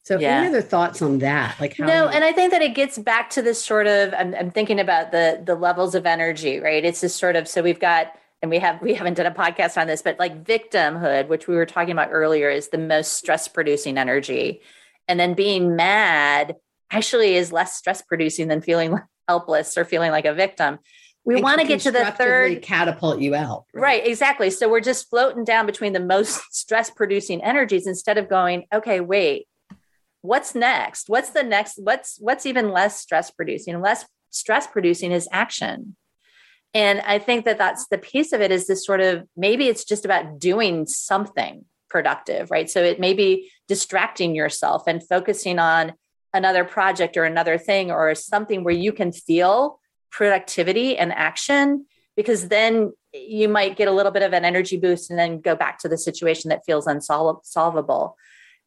so, 0.04 0.20
yeah. 0.20 0.40
any 0.40 0.48
other 0.50 0.62
thoughts 0.62 1.02
on 1.02 1.19
that? 1.19 1.56
Like, 1.62 1.78
how 1.78 1.86
no, 1.86 2.04
you- 2.04 2.10
and 2.10 2.26
I 2.26 2.34
think 2.34 2.52
that 2.52 2.62
it 2.62 2.76
gets 2.76 2.98
back 2.98 3.30
to 3.32 3.41
this 3.41 3.63
sort 3.63 3.88
of. 3.88 4.13
I'm, 4.13 4.36
I'm 4.36 4.52
thinking 4.52 4.80
about 4.80 5.12
the 5.12 5.41
the 5.43 5.56
levels 5.56 5.96
of 5.96 6.06
energy, 6.06 6.60
right? 6.60 6.84
It's 6.84 7.00
this 7.00 7.15
sort 7.15 7.38
of. 7.38 7.48
So 7.48 7.63
we've 7.63 7.80
got, 7.80 8.13
and 8.41 8.52
we 8.52 8.60
have 8.60 8.82
we 8.82 8.93
haven't 8.93 9.13
done 9.13 9.26
a 9.26 9.32
podcast 9.32 9.80
on 9.80 9.88
this, 9.88 10.02
but 10.02 10.19
like 10.19 10.43
victimhood, 10.43 11.30
which 11.30 11.48
we 11.48 11.56
were 11.56 11.65
talking 11.65 11.93
about 11.93 12.10
earlier, 12.12 12.50
is 12.50 12.67
the 12.67 12.78
most 12.78 13.13
stress 13.13 13.48
producing 13.48 13.98
energy, 13.98 14.60
and 15.08 15.17
then 15.17 15.36
being 15.36 15.78
mad 15.78 16.58
actually 16.91 17.36
is 17.36 17.54
less 17.54 17.78
stress 17.78 18.02
producing 18.02 18.50
than 18.50 18.62
feeling 18.62 19.00
helpless 19.27 19.77
or 19.77 19.86
feeling 19.86 20.12
like 20.12 20.25
a 20.25 20.33
victim. 20.33 20.79
We 21.25 21.41
want 21.41 21.62
to 21.62 21.67
get 21.67 21.81
to 21.81 21.91
the 21.91 22.12
third 22.12 22.62
catapult 22.62 23.21
you 23.21 23.33
out. 23.33 23.65
Right? 23.73 23.81
right, 23.81 24.07
exactly. 24.07 24.49
So 24.49 24.69
we're 24.69 24.81
just 24.81 25.09
floating 25.09 25.45
down 25.45 25.65
between 25.65 25.93
the 25.93 26.01
most 26.01 26.41
stress 26.53 26.89
producing 26.89 27.41
energies 27.41 27.88
instead 27.88 28.17
of 28.17 28.29
going, 28.29 28.65
okay, 28.73 28.99
wait, 28.99 29.47
what's 30.23 30.55
next 30.55 31.09
what's 31.09 31.31
the 31.31 31.43
next 31.43 31.77
what's 31.83 32.17
what's 32.19 32.45
even 32.45 32.71
less 32.71 32.99
stress 32.99 33.29
producing 33.29 33.81
less 33.81 34.05
stress 34.31 34.65
producing 34.65 35.12
is 35.12 35.27
action 35.33 35.97
and 36.73 37.01
i 37.01 37.19
think 37.19 37.43
that 37.43 37.57
that's 37.57 37.88
the 37.89 37.97
piece 37.97 38.31
of 38.31 38.39
it 38.39 38.49
is 38.49 38.65
this 38.65 38.86
sort 38.86 39.01
of 39.01 39.27
maybe 39.36 39.67
it's 39.67 39.83
just 39.83 40.05
about 40.05 40.39
doing 40.39 40.88
something 40.88 41.65
productive 41.89 42.49
right 42.49 42.69
so 42.69 42.81
it 42.81 43.01
may 43.01 43.13
be 43.13 43.51
distracting 43.67 44.33
yourself 44.33 44.83
and 44.88 45.05
focusing 45.05 45.59
on 45.59 45.91
another 46.34 46.63
project 46.63 47.17
or 47.17 47.24
another 47.24 47.58
thing 47.58 47.91
or 47.91 48.13
something 48.15 48.63
where 48.63 48.74
you 48.74 48.91
can 48.91 49.12
feel 49.12 49.80
productivity 50.12 50.98
and 50.98 51.12
action 51.13 51.86
because 52.15 52.48
then 52.48 52.93
you 53.13 53.48
might 53.48 53.76
get 53.76 53.88
a 53.88 53.91
little 53.91 54.12
bit 54.12 54.24
of 54.24 54.34
an 54.34 54.46
energy 54.46 54.78
boost 54.78 55.10
and 55.10 55.17
then 55.17 55.39
go 55.39 55.56
back 55.56 55.80
to 55.80 55.89
the 55.89 55.98
situation 55.98 56.50
that 56.50 56.65
feels 56.65 56.88
unsolvable 56.88 58.15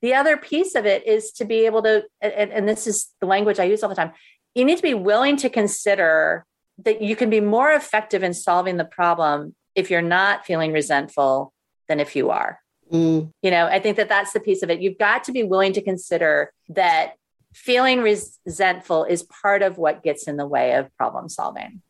the 0.02 0.14
other 0.14 0.36
piece 0.36 0.74
of 0.74 0.86
it 0.86 1.06
is 1.06 1.32
to 1.32 1.44
be 1.44 1.66
able 1.66 1.82
to, 1.82 2.04
and, 2.20 2.52
and 2.52 2.68
this 2.68 2.86
is 2.86 3.08
the 3.20 3.26
language 3.26 3.58
I 3.58 3.64
use 3.64 3.82
all 3.82 3.88
the 3.88 3.94
time, 3.94 4.12
you 4.54 4.64
need 4.64 4.76
to 4.76 4.82
be 4.82 4.94
willing 4.94 5.36
to 5.38 5.50
consider 5.50 6.44
that 6.78 7.00
you 7.00 7.16
can 7.16 7.30
be 7.30 7.40
more 7.40 7.72
effective 7.72 8.22
in 8.22 8.34
solving 8.34 8.76
the 8.76 8.84
problem 8.84 9.54
if 9.74 9.90
you're 9.90 10.02
not 10.02 10.44
feeling 10.44 10.72
resentful 10.72 11.52
than 11.88 12.00
if 12.00 12.14
you 12.14 12.30
are. 12.30 12.60
Mm. 12.92 13.32
You 13.42 13.50
know, 13.50 13.66
I 13.66 13.80
think 13.80 13.96
that 13.96 14.08
that's 14.08 14.32
the 14.32 14.40
piece 14.40 14.62
of 14.62 14.70
it. 14.70 14.80
You've 14.80 14.98
got 14.98 15.24
to 15.24 15.32
be 15.32 15.42
willing 15.42 15.72
to 15.72 15.82
consider 15.82 16.52
that 16.68 17.14
feeling 17.56 18.00
resentful 18.00 19.04
is 19.04 19.22
part 19.22 19.62
of 19.62 19.78
what 19.78 20.02
gets 20.02 20.28
in 20.28 20.36
the 20.36 20.46
way 20.46 20.74
of 20.74 20.94
problem 20.96 21.28
solving. 21.28 21.80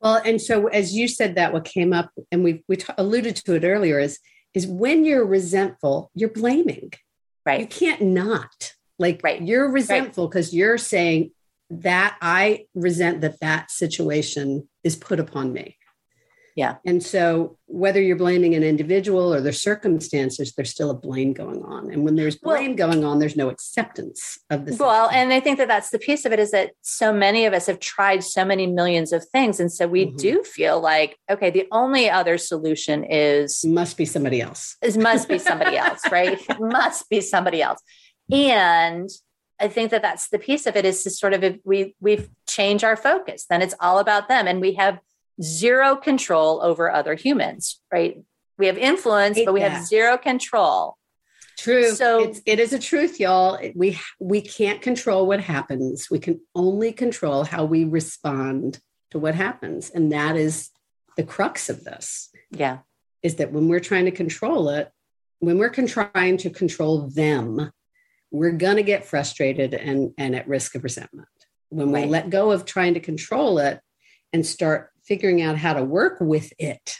Well, 0.00 0.20
and 0.24 0.42
so 0.42 0.66
as 0.66 0.94
you 0.94 1.06
said 1.06 1.36
that, 1.36 1.52
what 1.52 1.64
came 1.64 1.92
up, 1.92 2.10
and 2.32 2.42
we 2.42 2.64
we 2.68 2.76
t- 2.76 2.92
alluded 2.98 3.36
to 3.36 3.54
it 3.54 3.64
earlier, 3.64 4.00
is 4.00 4.18
is 4.52 4.66
when 4.66 5.04
you're 5.04 5.24
resentful, 5.24 6.10
you're 6.14 6.28
blaming. 6.28 6.92
Right. 7.46 7.60
You 7.60 7.66
can't 7.66 8.02
not. 8.02 8.74
Like 8.98 9.20
right. 9.22 9.40
you're 9.40 9.70
resentful 9.70 10.28
because 10.28 10.48
right. 10.48 10.54
you're 10.54 10.78
saying 10.78 11.30
that 11.70 12.16
I 12.20 12.66
resent 12.74 13.20
that 13.22 13.40
that 13.40 13.70
situation 13.70 14.68
is 14.84 14.96
put 14.96 15.20
upon 15.20 15.52
me. 15.52 15.76
Yeah. 16.54 16.76
And 16.84 17.02
so 17.02 17.56
whether 17.66 18.00
you're 18.00 18.16
blaming 18.16 18.54
an 18.54 18.62
individual 18.62 19.32
or 19.32 19.40
their 19.40 19.52
circumstances, 19.52 20.52
there's 20.54 20.70
still 20.70 20.90
a 20.90 20.94
blame 20.94 21.32
going 21.32 21.62
on. 21.62 21.90
And 21.90 22.04
when 22.04 22.16
there's 22.16 22.36
blame 22.36 22.76
well, 22.76 22.88
going 22.88 23.04
on, 23.04 23.18
there's 23.18 23.36
no 23.36 23.48
acceptance 23.48 24.38
of 24.50 24.66
this. 24.66 24.78
Well, 24.78 25.08
and 25.10 25.32
I 25.32 25.40
think 25.40 25.58
that 25.58 25.68
that's 25.68 25.90
the 25.90 25.98
piece 25.98 26.24
of 26.24 26.32
it 26.32 26.38
is 26.38 26.50
that 26.50 26.72
so 26.82 27.12
many 27.12 27.46
of 27.46 27.54
us 27.54 27.66
have 27.66 27.80
tried 27.80 28.22
so 28.22 28.44
many 28.44 28.66
millions 28.66 29.12
of 29.12 29.26
things. 29.28 29.60
And 29.60 29.72
so 29.72 29.86
we 29.86 30.06
mm-hmm. 30.06 30.16
do 30.16 30.42
feel 30.42 30.80
like, 30.80 31.16
okay, 31.30 31.50
the 31.50 31.66
only 31.72 32.10
other 32.10 32.36
solution 32.36 33.04
is 33.04 33.64
must 33.64 33.96
be 33.96 34.04
somebody 34.04 34.42
else. 34.42 34.76
Is 34.82 34.98
must 34.98 35.28
be 35.28 35.38
somebody 35.38 35.76
else, 35.78 36.02
right? 36.10 36.38
must 36.60 37.08
be 37.08 37.20
somebody 37.22 37.62
else. 37.62 37.80
And 38.30 39.08
I 39.58 39.68
think 39.68 39.90
that 39.92 40.02
that's 40.02 40.28
the 40.28 40.38
piece 40.38 40.66
of 40.66 40.76
it 40.76 40.84
is 40.84 41.02
to 41.04 41.10
sort 41.10 41.32
of 41.32 41.44
if 41.44 41.58
we 41.64 41.94
we 42.00 42.28
change 42.48 42.84
our 42.84 42.96
focus, 42.96 43.46
then 43.48 43.62
it's 43.62 43.74
all 43.80 43.98
about 44.00 44.28
them, 44.28 44.46
and 44.48 44.60
we 44.60 44.74
have 44.74 44.98
zero 45.40 45.96
control 45.96 46.62
over 46.62 46.90
other 46.90 47.14
humans, 47.14 47.80
right? 47.92 48.22
We 48.58 48.66
have 48.66 48.78
influence, 48.78 49.40
but 49.44 49.54
we 49.54 49.60
that. 49.60 49.72
have 49.72 49.86
zero 49.86 50.18
control. 50.18 50.96
True. 51.58 51.90
So 51.92 52.24
it's, 52.24 52.40
it 52.46 52.58
is 52.58 52.72
a 52.72 52.78
truth, 52.78 53.20
y'all. 53.20 53.58
We 53.74 53.98
we 54.18 54.40
can't 54.40 54.82
control 54.82 55.26
what 55.26 55.40
happens. 55.40 56.08
We 56.10 56.18
can 56.18 56.40
only 56.54 56.92
control 56.92 57.44
how 57.44 57.64
we 57.64 57.84
respond 57.84 58.80
to 59.10 59.18
what 59.18 59.34
happens, 59.34 59.90
and 59.90 60.12
that 60.12 60.36
is 60.36 60.70
the 61.16 61.22
crux 61.22 61.68
of 61.68 61.84
this. 61.84 62.30
Yeah, 62.50 62.78
is 63.22 63.36
that 63.36 63.52
when 63.52 63.68
we're 63.68 63.80
trying 63.80 64.06
to 64.06 64.10
control 64.10 64.70
it, 64.70 64.90
when 65.38 65.58
we're 65.58 65.70
con- 65.70 65.86
trying 65.86 66.36
to 66.38 66.50
control 66.50 67.08
them, 67.08 67.70
we're 68.30 68.52
going 68.52 68.76
to 68.76 68.82
get 68.82 69.04
frustrated 69.04 69.74
and 69.74 70.14
and 70.18 70.34
at 70.34 70.48
risk 70.48 70.74
of 70.74 70.84
resentment. 70.84 71.28
When 71.68 71.92
we 71.92 72.00
right. 72.00 72.08
let 72.08 72.30
go 72.30 72.50
of 72.50 72.64
trying 72.64 72.94
to 72.94 73.00
control 73.00 73.58
it 73.58 73.80
and 74.32 74.44
start 74.44 74.91
figuring 75.04 75.42
out 75.42 75.56
how 75.56 75.74
to 75.74 75.84
work 75.84 76.18
with 76.20 76.52
it, 76.58 76.96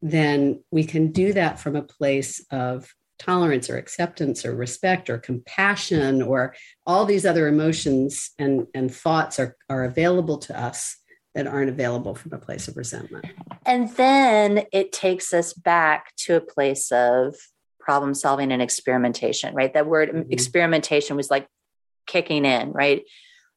then 0.00 0.62
we 0.70 0.84
can 0.84 1.12
do 1.12 1.32
that 1.32 1.60
from 1.60 1.76
a 1.76 1.82
place 1.82 2.44
of 2.50 2.92
tolerance 3.18 3.70
or 3.70 3.76
acceptance 3.76 4.44
or 4.44 4.54
respect 4.54 5.08
or 5.08 5.16
compassion 5.16 6.20
or 6.20 6.54
all 6.86 7.04
these 7.04 7.24
other 7.24 7.46
emotions 7.46 8.32
and, 8.38 8.66
and 8.74 8.92
thoughts 8.92 9.38
are, 9.38 9.56
are 9.70 9.84
available 9.84 10.38
to 10.38 10.60
us 10.60 10.96
that 11.34 11.46
aren't 11.46 11.70
available 11.70 12.14
from 12.14 12.32
a 12.32 12.38
place 12.38 12.68
of 12.68 12.76
resentment. 12.76 13.24
And 13.64 13.88
then 13.96 14.64
it 14.72 14.92
takes 14.92 15.32
us 15.32 15.54
back 15.54 16.14
to 16.18 16.36
a 16.36 16.40
place 16.40 16.90
of 16.90 17.36
problem 17.78 18.14
solving 18.14 18.52
and 18.52 18.60
experimentation, 18.60 19.54
right? 19.54 19.72
That 19.72 19.86
word 19.86 20.10
mm-hmm. 20.10 20.32
experimentation 20.32 21.16
was 21.16 21.30
like 21.30 21.46
kicking 22.06 22.44
in, 22.44 22.72
right? 22.72 23.02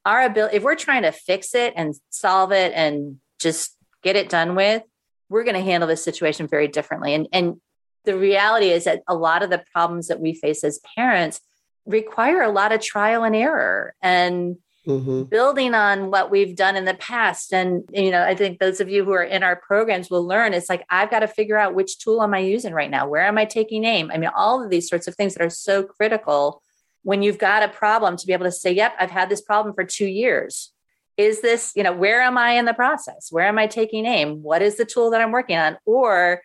Our 0.06 0.24
ability, 0.24 0.58
if 0.58 0.64
we're 0.64 0.76
trying 0.76 1.04
to 1.04 1.12
fix 1.12 1.56
it 1.56 1.74
and 1.76 1.96
solve 2.10 2.52
it 2.52 2.74
and 2.76 3.18
just 3.40 3.76
get 4.04 4.16
it 4.16 4.30
done 4.30 4.56
with, 4.56 4.84
we're 5.30 5.44
going 5.44 5.56
to 5.56 5.62
handle 5.62 5.88
this 5.88 6.04
situation 6.04 6.48
very 6.48 6.68
differently. 6.68 7.14
And, 7.14 7.28
and 7.34 7.60
the 8.06 8.18
reality 8.18 8.70
is 8.70 8.84
that 8.84 9.02
a 9.08 9.16
lot 9.16 9.44
of 9.44 9.50
the 9.50 9.64
problems 9.74 10.08
that 10.08 10.20
we 10.20 10.34
face 10.34 10.64
as 10.64 10.80
parents 10.96 11.42
require 11.86 12.42
a 12.42 12.52
lot 12.52 12.72
of 12.72 12.82
trial 12.82 13.24
and 13.24 13.36
error 13.36 13.96
and 14.02 14.58
mm-hmm. 14.88 15.24
building 15.24 15.74
on 15.74 16.12
what 16.12 16.32
we've 16.32 16.56
done 16.56 16.76
in 16.76 16.86
the 16.86 16.94
past. 16.96 17.54
And, 17.54 17.84
you 17.92 18.12
know, 18.12 18.24
I 18.24 18.36
think 18.36 18.60
those 18.60 18.80
of 18.80 18.90
you 18.90 19.04
who 19.04 19.12
are 19.14 19.24
in 19.24 19.44
our 19.44 19.56
programs 19.56 20.10
will 20.10 20.26
learn 20.26 20.54
it's 20.54 20.70
like, 20.70 20.86
I've 20.90 21.12
got 21.12 21.20
to 21.20 21.28
figure 21.28 21.58
out 21.58 21.76
which 21.76 22.00
tool 22.00 22.22
am 22.22 22.34
I 22.34 22.40
using 22.40 22.74
right 22.74 22.90
now? 22.90 23.08
Where 23.08 23.26
am 23.26 23.38
I 23.38 23.46
taking 23.46 23.86
aim? 23.86 24.12
I 24.14 24.18
mean, 24.18 24.32
all 24.36 24.64
of 24.64 24.70
these 24.70 24.90
sorts 24.90 25.08
of 25.08 25.16
things 25.16 25.34
that 25.36 25.44
are 25.44 25.50
so 25.50 25.84
critical 25.84 26.62
when 27.06 27.22
you've 27.22 27.38
got 27.38 27.62
a 27.62 27.68
problem 27.68 28.18
to 28.18 28.26
be 28.26 28.34
able 28.34 28.46
to 28.46 28.52
say, 28.52 28.72
yep, 28.72 28.96
I've 29.00 29.12
had 29.12 29.30
this 29.30 29.40
problem 29.40 29.76
for 29.76 29.84
two 29.84 30.08
years. 30.08 30.74
Is 31.18 31.40
this 31.40 31.72
you 31.76 31.84
know 31.84 31.94
where 31.94 32.20
am 32.20 32.38
i 32.38 32.54
in 32.54 32.66
the 32.66 32.74
process? 32.74 33.28
Where 33.32 33.46
am 33.46 33.58
i 33.58 33.68
taking 33.68 34.06
aim? 34.06 34.42
What 34.42 34.62
is 34.62 34.76
the 34.76 34.84
tool 34.84 35.12
that 35.12 35.22
i'm 35.22 35.32
working 35.32 35.56
on? 35.56 35.78
Or 35.86 36.42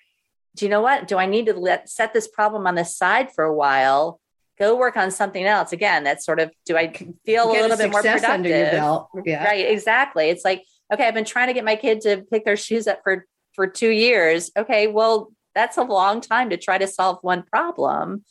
do 0.55 0.65
you 0.65 0.71
know 0.71 0.83
what? 0.83 1.09
Do 1.09 1.17
i 1.17 1.27
need 1.27 1.47
to 1.47 1.55
let 1.55 1.89
set 1.89 2.13
this 2.13 2.29
problem 2.29 2.69
on 2.69 2.77
the 2.77 2.85
side 2.85 3.33
for 3.33 3.43
a 3.43 3.53
while? 3.53 4.21
Go 4.61 4.77
work 4.77 4.97
on 4.97 5.11
something 5.11 5.45
else. 5.45 5.73
Again 5.73 6.05
that's 6.05 6.25
sort 6.25 6.39
of 6.39 6.53
do 6.67 6.77
i 6.77 6.93
feel 6.93 7.53
get 7.53 7.59
a 7.59 7.63
little 7.63 7.73
a 7.73 7.77
bit 7.77 7.91
more 7.91 8.03
productive 8.03 8.31
under 8.31 8.49
your 8.49 8.71
belt. 8.71 9.09
Yeah. 9.25 9.43
right 9.43 9.69
exactly. 9.69 10.29
It's 10.29 10.45
like 10.45 10.63
okay 10.93 11.09
i've 11.09 11.15
been 11.15 11.25
trying 11.25 11.49
to 11.49 11.55
get 11.55 11.65
my 11.65 11.75
kid 11.75 12.03
to 12.03 12.19
pick 12.31 12.45
their 12.45 12.57
shoes 12.57 12.87
up 12.87 13.01
for 13.03 13.27
for 13.55 13.67
two 13.67 13.91
years. 13.91 14.53
Okay 14.57 14.87
well 14.87 15.33
that's 15.53 15.79
a 15.79 15.83
long 15.83 16.21
time 16.21 16.51
to 16.51 16.57
try 16.57 16.79
to 16.79 16.87
solve 16.87 17.19
one 17.23 17.43
problem 17.43 18.25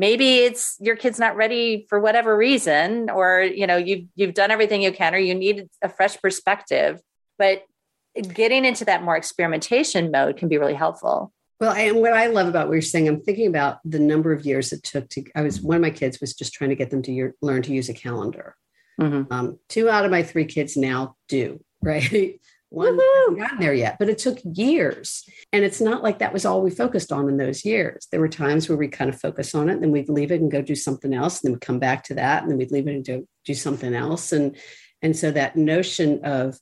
maybe 0.00 0.38
it's 0.38 0.76
your 0.80 0.96
kid's 0.96 1.18
not 1.18 1.36
ready 1.36 1.84
for 1.90 2.00
whatever 2.00 2.34
reason 2.34 3.10
or 3.10 3.42
you 3.42 3.66
know 3.66 3.76
you've 3.76 4.06
you've 4.16 4.34
done 4.34 4.50
everything 4.50 4.80
you 4.80 4.90
can 4.90 5.14
or 5.14 5.18
you 5.18 5.34
need 5.34 5.68
a 5.82 5.88
fresh 5.88 6.20
perspective. 6.20 7.00
But 7.38 7.64
getting 8.32 8.64
into 8.64 8.86
that 8.86 9.02
more 9.04 9.16
experimentation 9.16 10.10
mode 10.10 10.38
can 10.38 10.48
be 10.48 10.56
really 10.56 10.74
helpful. 10.74 11.32
Well 11.60 11.72
and 11.72 12.00
what 12.00 12.14
i 12.14 12.26
love 12.26 12.48
about 12.48 12.68
what 12.68 12.72
you're 12.72 12.82
saying 12.82 13.06
i'm 13.06 13.20
thinking 13.20 13.46
about 13.46 13.80
the 13.84 13.98
number 13.98 14.32
of 14.32 14.46
years 14.46 14.72
it 14.72 14.82
took 14.82 15.10
to 15.10 15.22
i 15.36 15.42
was 15.42 15.60
one 15.60 15.76
of 15.76 15.82
my 15.82 15.90
kids 15.90 16.18
was 16.18 16.32
just 16.32 16.54
trying 16.54 16.70
to 16.70 16.76
get 16.76 16.88
them 16.88 17.02
to 17.02 17.12
year, 17.12 17.34
learn 17.42 17.60
to 17.62 17.72
use 17.72 17.90
a 17.90 17.94
calendar. 17.94 18.56
Mm-hmm. 18.98 19.32
um, 19.32 19.58
two 19.68 19.88
out 19.90 20.06
of 20.06 20.10
my 20.10 20.22
three 20.22 20.46
kids 20.46 20.76
now 20.76 21.16
do 21.28 21.62
right 21.82 22.40
one 22.70 22.98
hasn't 22.98 23.38
gotten 23.38 23.58
there 23.58 23.74
yet, 23.74 23.96
but 23.98 24.08
it 24.08 24.18
took 24.18 24.38
years. 24.44 25.28
And 25.52 25.64
it's 25.64 25.80
not 25.80 26.02
like 26.02 26.20
that 26.20 26.32
was 26.32 26.44
all 26.44 26.62
we 26.62 26.70
focused 26.70 27.12
on 27.12 27.28
in 27.28 27.36
those 27.36 27.64
years. 27.64 28.06
There 28.10 28.20
were 28.20 28.28
times 28.28 28.68
where 28.68 28.78
we 28.78 28.88
kind 28.88 29.10
of 29.10 29.20
focus 29.20 29.54
on 29.54 29.68
it, 29.68 29.80
then 29.80 29.90
we'd 29.90 30.08
leave 30.08 30.30
it 30.30 30.40
and 30.40 30.50
go 30.50 30.62
do 30.62 30.76
something 30.76 31.12
else, 31.12 31.40
and 31.40 31.48
then 31.48 31.52
we'd 31.54 31.60
come 31.60 31.80
back 31.80 32.04
to 32.04 32.14
that, 32.14 32.42
and 32.42 32.50
then 32.50 32.58
we'd 32.58 32.70
leave 32.70 32.88
it 32.88 32.94
and 32.94 33.04
do, 33.04 33.28
do 33.44 33.54
something 33.54 33.94
else. 33.94 34.32
And 34.32 34.56
and 35.02 35.16
so 35.16 35.30
that 35.30 35.56
notion 35.56 36.24
of 36.24 36.58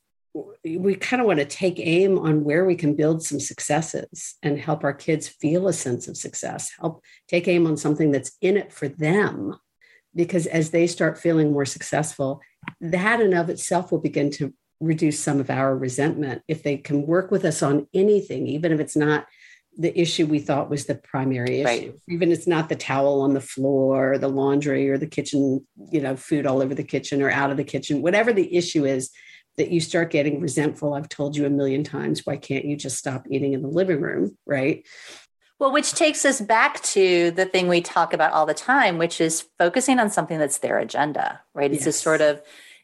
we 0.64 0.94
kind 0.94 1.20
of 1.20 1.26
want 1.26 1.40
to 1.40 1.44
take 1.44 1.80
aim 1.80 2.18
on 2.18 2.44
where 2.44 2.64
we 2.64 2.76
can 2.76 2.94
build 2.94 3.22
some 3.24 3.40
successes 3.40 4.36
and 4.42 4.58
help 4.58 4.84
our 4.84 4.92
kids 4.92 5.26
feel 5.26 5.66
a 5.66 5.72
sense 5.72 6.06
of 6.06 6.16
success, 6.16 6.70
help 6.78 7.02
take 7.26 7.48
aim 7.48 7.66
on 7.66 7.76
something 7.76 8.12
that's 8.12 8.36
in 8.40 8.56
it 8.56 8.72
for 8.72 8.88
them. 8.88 9.56
Because 10.14 10.46
as 10.46 10.70
they 10.70 10.86
start 10.86 11.18
feeling 11.18 11.52
more 11.52 11.64
successful, 11.64 12.40
that 12.80 13.20
in 13.20 13.34
of 13.34 13.50
itself 13.50 13.90
will 13.90 13.98
begin 13.98 14.30
to 14.32 14.54
reduce 14.80 15.18
some 15.18 15.40
of 15.40 15.50
our 15.50 15.76
resentment 15.76 16.42
if 16.48 16.62
they 16.62 16.76
can 16.76 17.06
work 17.06 17.30
with 17.30 17.44
us 17.44 17.62
on 17.62 17.86
anything, 17.92 18.46
even 18.46 18.72
if 18.72 18.80
it's 18.80 18.96
not 18.96 19.26
the 19.76 19.96
issue 19.98 20.26
we 20.26 20.40
thought 20.40 20.70
was 20.70 20.86
the 20.86 20.94
primary 20.96 21.60
issue. 21.60 21.66
Right. 21.66 21.94
Even 22.08 22.32
if 22.32 22.38
it's 22.38 22.46
not 22.48 22.68
the 22.68 22.76
towel 22.76 23.20
on 23.20 23.32
the 23.32 23.40
floor, 23.40 24.14
or 24.14 24.18
the 24.18 24.28
laundry, 24.28 24.90
or 24.90 24.98
the 24.98 25.06
kitchen, 25.06 25.64
you 25.92 26.00
know, 26.00 26.16
food 26.16 26.46
all 26.46 26.60
over 26.60 26.74
the 26.74 26.82
kitchen 26.82 27.22
or 27.22 27.30
out 27.30 27.50
of 27.50 27.56
the 27.56 27.64
kitchen, 27.64 28.02
whatever 28.02 28.32
the 28.32 28.56
issue 28.56 28.84
is 28.84 29.10
that 29.56 29.70
you 29.70 29.80
start 29.80 30.10
getting 30.10 30.40
resentful. 30.40 30.94
I've 30.94 31.08
told 31.08 31.36
you 31.36 31.46
a 31.46 31.50
million 31.50 31.84
times, 31.84 32.24
why 32.24 32.36
can't 32.36 32.64
you 32.64 32.76
just 32.76 32.98
stop 32.98 33.26
eating 33.30 33.52
in 33.52 33.62
the 33.62 33.68
living 33.68 34.00
room? 34.00 34.36
Right. 34.46 34.84
Well, 35.60 35.72
which 35.72 35.92
takes 35.92 36.24
us 36.24 36.40
back 36.40 36.80
to 36.82 37.32
the 37.32 37.44
thing 37.44 37.66
we 37.66 37.80
talk 37.80 38.12
about 38.12 38.32
all 38.32 38.46
the 38.46 38.54
time, 38.54 38.98
which 38.98 39.20
is 39.20 39.44
focusing 39.58 39.98
on 39.98 40.10
something 40.10 40.38
that's 40.38 40.58
their 40.58 40.78
agenda, 40.78 41.40
right? 41.54 41.72
It's 41.72 41.86
yes. 41.86 41.96
a 41.96 41.98
sort 41.98 42.20
of 42.20 42.40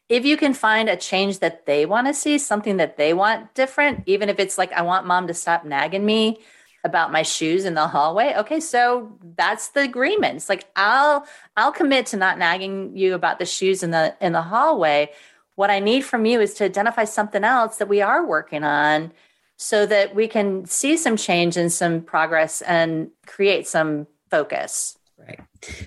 if 0.07 0.25
you 0.25 0.37
can 0.37 0.53
find 0.53 0.89
a 0.89 0.95
change 0.95 1.39
that 1.39 1.65
they 1.65 1.85
want 1.85 2.07
to 2.07 2.13
see, 2.13 2.37
something 2.37 2.77
that 2.77 2.97
they 2.97 3.13
want 3.13 3.53
different, 3.55 4.03
even 4.05 4.29
if 4.29 4.39
it's 4.39 4.57
like, 4.57 4.71
I 4.73 4.81
want 4.81 5.07
mom 5.07 5.27
to 5.27 5.33
stop 5.33 5.65
nagging 5.65 6.05
me 6.05 6.39
about 6.83 7.11
my 7.11 7.23
shoes 7.23 7.65
in 7.65 7.73
the 7.73 7.87
hallway. 7.87 8.35
Okay, 8.37 8.59
so 8.59 9.17
that's 9.35 9.69
the 9.69 9.81
agreement. 9.81 10.35
It's 10.35 10.49
like 10.49 10.69
I'll 10.75 11.25
I'll 11.57 11.71
commit 11.71 12.05
to 12.07 12.17
not 12.17 12.37
nagging 12.37 12.95
you 12.95 13.15
about 13.15 13.39
the 13.39 13.45
shoes 13.45 13.81
in 13.81 13.89
the 13.89 14.15
in 14.21 14.33
the 14.33 14.43
hallway. 14.43 15.11
What 15.55 15.71
I 15.71 15.79
need 15.79 16.01
from 16.01 16.25
you 16.25 16.39
is 16.39 16.53
to 16.55 16.65
identify 16.65 17.05
something 17.05 17.43
else 17.43 17.77
that 17.77 17.87
we 17.87 18.01
are 18.01 18.25
working 18.25 18.63
on 18.63 19.11
so 19.57 19.85
that 19.87 20.13
we 20.13 20.27
can 20.27 20.65
see 20.65 20.95
some 20.95 21.17
change 21.17 21.57
and 21.57 21.71
some 21.71 22.01
progress 22.01 22.61
and 22.61 23.09
create 23.25 23.67
some 23.67 24.05
focus. 24.29 24.97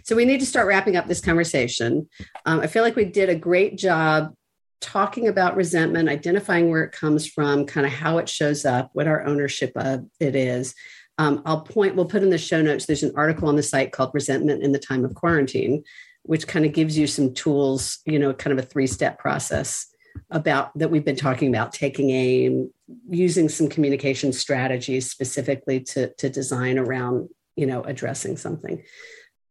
So 0.03 0.17
we 0.17 0.25
need 0.25 0.41
to 0.41 0.47
start 0.47 0.67
wrapping 0.67 0.97
up 0.97 1.07
this 1.07 1.21
conversation. 1.21 2.09
Um, 2.47 2.61
I 2.61 2.67
feel 2.67 2.83
like 2.83 2.97
we 2.97 3.05
did 3.05 3.29
a 3.29 3.35
great 3.35 3.77
job 3.77 4.35
talking 4.81 5.29
about 5.29 5.57
resentment, 5.57 6.09
identifying 6.09 6.71
where 6.71 6.85
it 6.85 6.93
comes 6.93 7.27
from, 7.27 7.67
kind 7.67 7.87
of 7.87 7.93
how 7.93 8.19
it 8.19 8.29
shows 8.29 8.65
up, 8.65 8.91
what 8.93 9.09
our 9.09 9.25
ownership 9.25 9.73
of 9.77 10.07
it 10.21 10.37
is. 10.37 10.75
Um, 11.19 11.43
I'll 11.45 11.63
point, 11.63 11.97
we'll 11.97 12.07
put 12.07 12.23
in 12.23 12.31
the 12.31 12.39
show 12.39 12.63
notes, 12.63 12.87
there's 12.87 13.03
an 13.03 13.13
article 13.17 13.49
on 13.49 13.57
the 13.57 13.63
site 13.63 13.91
called 13.91 14.13
Resentment 14.15 14.63
in 14.63 14.71
the 14.71 14.79
Time 14.79 15.05
of 15.05 15.15
Quarantine, 15.15 15.83
which 16.23 16.47
kind 16.47 16.65
of 16.65 16.73
gives 16.73 16.97
you 16.97 17.09
some 17.09 17.35
tools, 17.35 17.99
you 18.05 18.21
know, 18.21 18.33
kind 18.33 18.57
of 18.57 18.65
a 18.65 18.69
three 18.69 18.87
step 18.87 19.19
process 19.19 19.89
about 20.31 20.77
that 20.79 20.91
we've 20.91 21.05
been 21.05 21.17
talking 21.17 21.49
about 21.49 21.73
taking 21.73 22.11
aim 22.11 22.71
using 23.09 23.49
some 23.49 23.69
communication 23.69 24.33
strategies 24.33 25.11
specifically 25.11 25.81
to, 25.81 26.13
to 26.15 26.29
design 26.29 26.79
around 26.79 27.29
you 27.57 27.67
know 27.67 27.83
addressing 27.83 28.37
something 28.37 28.83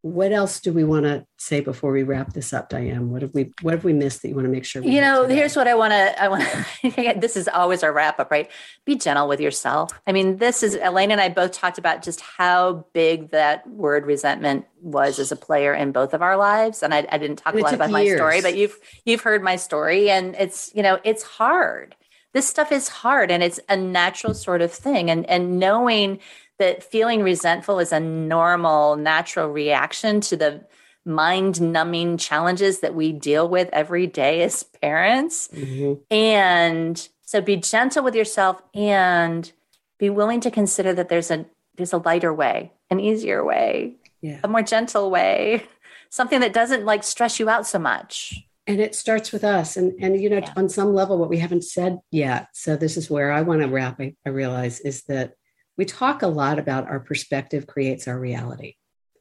what 0.02 0.30
else 0.30 0.60
do 0.60 0.72
we 0.72 0.84
want 0.84 1.04
to 1.04 1.26
say 1.38 1.60
before 1.60 1.90
we 1.90 2.04
wrap 2.04 2.32
this 2.32 2.52
up 2.52 2.68
diane 2.68 3.10
what 3.10 3.22
have 3.22 3.34
we 3.34 3.52
what 3.62 3.74
have 3.74 3.82
we 3.82 3.92
missed 3.92 4.22
that 4.22 4.28
you 4.28 4.34
want 4.34 4.44
to 4.44 4.50
make 4.50 4.64
sure 4.64 4.80
we? 4.80 4.94
you 4.94 5.00
know 5.00 5.26
here's 5.26 5.56
what 5.56 5.66
i 5.66 5.74
want 5.74 5.92
to 5.92 6.22
i 6.22 6.28
want 6.28 6.42
to 6.44 7.14
this 7.20 7.36
is 7.36 7.48
always 7.48 7.82
our 7.82 7.92
wrap 7.92 8.20
up 8.20 8.30
right 8.30 8.48
be 8.84 8.94
gentle 8.94 9.26
with 9.26 9.40
yourself 9.40 9.90
i 10.06 10.12
mean 10.12 10.36
this 10.36 10.62
is 10.62 10.76
elaine 10.76 11.10
and 11.10 11.20
i 11.20 11.28
both 11.28 11.50
talked 11.50 11.78
about 11.78 12.02
just 12.02 12.20
how 12.20 12.84
big 12.92 13.30
that 13.30 13.66
word 13.68 14.06
resentment 14.06 14.64
was 14.80 15.18
as 15.18 15.32
a 15.32 15.36
player 15.36 15.74
in 15.74 15.90
both 15.90 16.14
of 16.14 16.22
our 16.22 16.36
lives 16.36 16.82
and 16.82 16.94
i, 16.94 17.06
I 17.10 17.18
didn't 17.18 17.36
talk 17.36 17.54
a 17.54 17.58
lot 17.58 17.74
about 17.74 17.90
years. 17.90 17.92
my 17.92 18.16
story 18.16 18.40
but 18.40 18.56
you've 18.56 18.78
you've 19.04 19.22
heard 19.22 19.42
my 19.42 19.56
story 19.56 20.10
and 20.10 20.36
it's 20.36 20.70
you 20.74 20.82
know 20.82 21.00
it's 21.02 21.24
hard 21.24 21.96
this 22.34 22.48
stuff 22.48 22.70
is 22.70 22.88
hard 22.88 23.30
and 23.30 23.42
it's 23.42 23.58
a 23.68 23.76
natural 23.76 24.34
sort 24.34 24.62
of 24.62 24.72
thing 24.72 25.10
and 25.10 25.28
and 25.28 25.58
knowing 25.58 26.20
that 26.58 26.82
feeling 26.82 27.22
resentful 27.22 27.78
is 27.78 27.92
a 27.92 28.00
normal, 28.00 28.96
natural 28.96 29.48
reaction 29.48 30.20
to 30.22 30.36
the 30.36 30.64
mind 31.04 31.60
numbing 31.60 32.18
challenges 32.18 32.80
that 32.80 32.94
we 32.94 33.12
deal 33.12 33.48
with 33.48 33.70
every 33.72 34.06
day 34.06 34.42
as 34.42 34.62
parents. 34.62 35.48
Mm-hmm. 35.48 35.94
And 36.12 37.08
so 37.22 37.40
be 37.40 37.56
gentle 37.56 38.04
with 38.04 38.14
yourself 38.14 38.60
and 38.74 39.50
be 39.98 40.10
willing 40.10 40.40
to 40.40 40.50
consider 40.50 40.92
that 40.94 41.08
there's 41.08 41.30
a 41.30 41.46
there's 41.76 41.92
a 41.92 41.98
lighter 41.98 42.34
way, 42.34 42.72
an 42.90 42.98
easier 42.98 43.44
way, 43.44 43.94
yeah. 44.20 44.40
a 44.42 44.48
more 44.48 44.62
gentle 44.62 45.10
way, 45.10 45.64
something 46.10 46.40
that 46.40 46.52
doesn't 46.52 46.84
like 46.84 47.04
stress 47.04 47.38
you 47.38 47.48
out 47.48 47.66
so 47.66 47.78
much. 47.78 48.44
And 48.66 48.80
it 48.80 48.94
starts 48.94 49.32
with 49.32 49.44
us. 49.44 49.76
And 49.76 49.94
and 50.00 50.20
you 50.20 50.28
know, 50.28 50.38
yeah. 50.38 50.52
on 50.56 50.68
some 50.68 50.92
level, 50.92 51.18
what 51.18 51.30
we 51.30 51.38
haven't 51.38 51.64
said 51.64 52.00
yet. 52.10 52.48
So 52.52 52.76
this 52.76 52.96
is 52.96 53.08
where 53.08 53.32
I 53.32 53.42
want 53.42 53.62
to 53.62 53.68
wrap, 53.68 54.00
I, 54.00 54.14
I 54.26 54.30
realize, 54.30 54.80
is 54.80 55.04
that 55.04 55.34
we 55.78 55.84
talk 55.84 56.22
a 56.22 56.26
lot 56.26 56.58
about 56.58 56.88
our 56.88 57.00
perspective 57.00 57.66
creates 57.66 58.08
our 58.08 58.18
reality. 58.18 58.74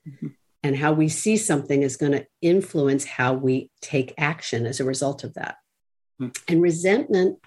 Mm-hmm. 0.06 0.28
And 0.64 0.76
how 0.76 0.92
we 0.92 1.08
see 1.08 1.38
something 1.38 1.84
is 1.84 1.96
going 1.96 2.12
to 2.14 2.26
influence 2.42 3.06
how 3.06 3.34
we 3.34 3.70
take 3.80 4.14
action 4.18 4.66
as 4.66 4.80
a 4.80 4.86
result 4.86 5.24
of 5.24 5.36
that. 5.36 5.58
Mm-hmm. 6.20 6.32
And 6.48 6.62
resentment 6.62 7.40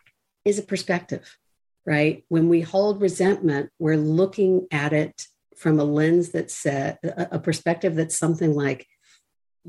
is 0.44 0.58
a 0.58 0.62
perspective, 0.62 1.36
right? 1.84 2.24
When 2.28 2.48
we 2.48 2.60
hold 2.60 3.02
resentment, 3.02 3.70
we're 3.78 3.96
looking 3.96 4.68
at 4.70 4.92
it 4.92 5.26
from 5.56 5.78
a 5.80 5.84
lens 5.84 6.30
that's 6.30 6.54
set, 6.54 7.00
a 7.02 7.38
perspective 7.38 7.96
that's 7.96 8.16
something 8.16 8.54
like, 8.54 8.86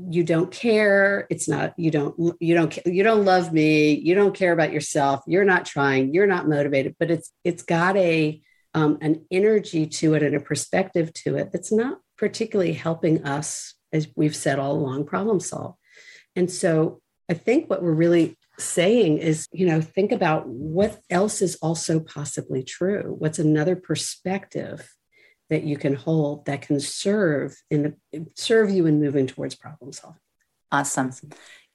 you 0.08 0.24
don't 0.24 0.50
care 0.50 1.26
it's 1.28 1.46
not 1.46 1.74
you 1.76 1.90
don't 1.90 2.34
you 2.40 2.54
don't 2.54 2.78
you 2.86 3.02
don't 3.02 3.26
love 3.26 3.52
me 3.52 3.92
you 3.92 4.14
don't 4.14 4.34
care 4.34 4.52
about 4.52 4.72
yourself 4.72 5.20
you're 5.26 5.44
not 5.44 5.66
trying 5.66 6.14
you're 6.14 6.26
not 6.26 6.48
motivated 6.48 6.96
but 6.98 7.10
it's 7.10 7.30
it's 7.44 7.62
got 7.62 7.94
a 7.98 8.40
um, 8.74 8.98
an 9.00 9.26
energy 9.30 9.86
to 9.86 10.14
it 10.14 10.22
and 10.22 10.34
a 10.34 10.40
perspective 10.40 11.12
to 11.12 11.36
it 11.36 11.52
that's 11.52 11.72
not 11.72 11.98
particularly 12.16 12.72
helping 12.72 13.24
us, 13.24 13.74
as 13.92 14.08
we've 14.16 14.36
said 14.36 14.58
all 14.58 14.72
along, 14.72 15.04
problem 15.04 15.40
solve. 15.40 15.74
And 16.36 16.50
so 16.50 17.00
I 17.28 17.34
think 17.34 17.68
what 17.68 17.82
we're 17.82 17.92
really 17.92 18.36
saying 18.58 19.18
is, 19.18 19.46
you 19.52 19.66
know, 19.66 19.80
think 19.80 20.12
about 20.12 20.46
what 20.46 21.00
else 21.10 21.42
is 21.42 21.56
also 21.56 22.00
possibly 22.00 22.62
true. 22.62 23.14
What's 23.18 23.38
another 23.38 23.76
perspective 23.76 24.88
that 25.52 25.64
you 25.64 25.76
can 25.76 25.94
hold 25.94 26.46
that 26.46 26.62
can 26.62 26.80
serve 26.80 27.54
in 27.70 27.82
the 27.82 28.26
serve 28.36 28.70
you 28.70 28.86
in 28.86 29.00
moving 29.00 29.26
towards 29.26 29.54
problem 29.54 29.92
solving. 29.92 30.18
Awesome. 30.70 31.12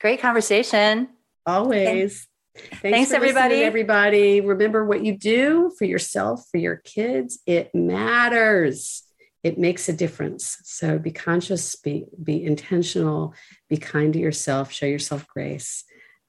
Great 0.01 0.19
conversation. 0.19 1.09
Always. 1.45 2.27
Thanks, 2.57 2.81
Thanks 2.81 3.11
everybody. 3.11 3.63
Everybody, 3.63 4.41
remember 4.41 4.85
what 4.85 5.03
you 5.03 5.17
do 5.17 5.71
for 5.77 5.85
yourself, 5.85 6.45
for 6.51 6.57
your 6.57 6.77
kids. 6.77 7.39
It 7.45 7.73
matters. 7.73 9.03
It 9.43 9.57
makes 9.57 9.87
a 9.87 9.93
difference. 9.93 10.57
So 10.63 10.99
be 10.99 11.11
conscious, 11.11 11.75
be 11.75 12.05
be 12.21 12.43
intentional, 12.43 13.33
be 13.69 13.77
kind 13.77 14.13
to 14.13 14.19
yourself, 14.19 14.71
show 14.71 14.85
yourself 14.85 15.27
grace, 15.27 15.85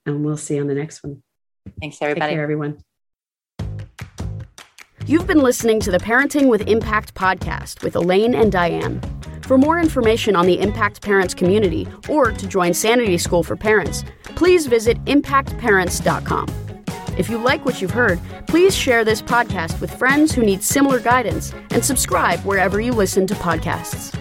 and 0.07 0.25
we'll 0.25 0.37
see 0.37 0.57
you 0.57 0.61
on 0.61 0.69
the 0.69 0.75
next 0.75 1.03
one. 1.03 1.23
Thanks, 1.81 1.99
everybody. 2.01 2.31
Take 2.31 2.37
care, 2.37 2.43
everyone. 2.43 2.83
You've 5.07 5.27
been 5.27 5.41
listening 5.41 5.81
to 5.81 5.91
the 5.91 5.99
Parenting 5.99 6.49
with 6.49 6.69
Impact 6.69 7.15
podcast 7.15 7.83
with 7.83 7.97
Elaine 7.97 8.35
and 8.35 8.53
Diane. 8.53 9.01
For 9.49 9.57
more 9.57 9.81
information 9.81 10.37
on 10.37 10.45
the 10.45 10.61
Impact 10.61 11.01
Parents 11.01 11.33
community 11.33 11.89
or 12.07 12.33
to 12.33 12.47
join 12.47 12.75
Sanity 12.75 13.17
School 13.17 13.43
for 13.43 13.57
Parents, 13.57 14.05
please 14.37 14.67
visit 14.67 15.03
impactparents.com. 15.07 16.49
If 17.17 17.31
you 17.31 17.39
like 17.39 17.65
what 17.65 17.81
you've 17.81 17.93
heard, 17.93 18.21
please 18.47 18.77
share 18.77 19.07
this 19.07 19.23
podcast 19.23 19.81
with 19.81 19.91
friends 19.95 20.35
who 20.35 20.43
need 20.43 20.63
similar 20.63 21.01
guidance 21.01 21.55
and 21.71 21.83
subscribe 21.83 22.41
wherever 22.41 22.79
you 22.79 22.93
listen 22.93 23.27
to 23.27 23.33
podcasts. 23.37 24.15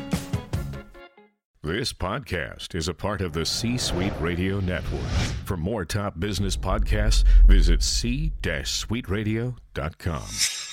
This 1.61 1.91
podcast 1.91 2.73
is 2.73 2.87
a 2.87 2.93
part 2.93 3.19
of 3.19 3.33
the 3.33 3.45
C 3.45 3.77
Suite 3.77 4.13
Radio 4.21 4.61
Network. 4.61 5.01
For 5.43 5.57
more 5.57 5.83
top 5.83 6.21
business 6.21 6.55
podcasts, 6.55 7.25
visit 7.45 7.83
c-suiteradio.com. 7.83 10.66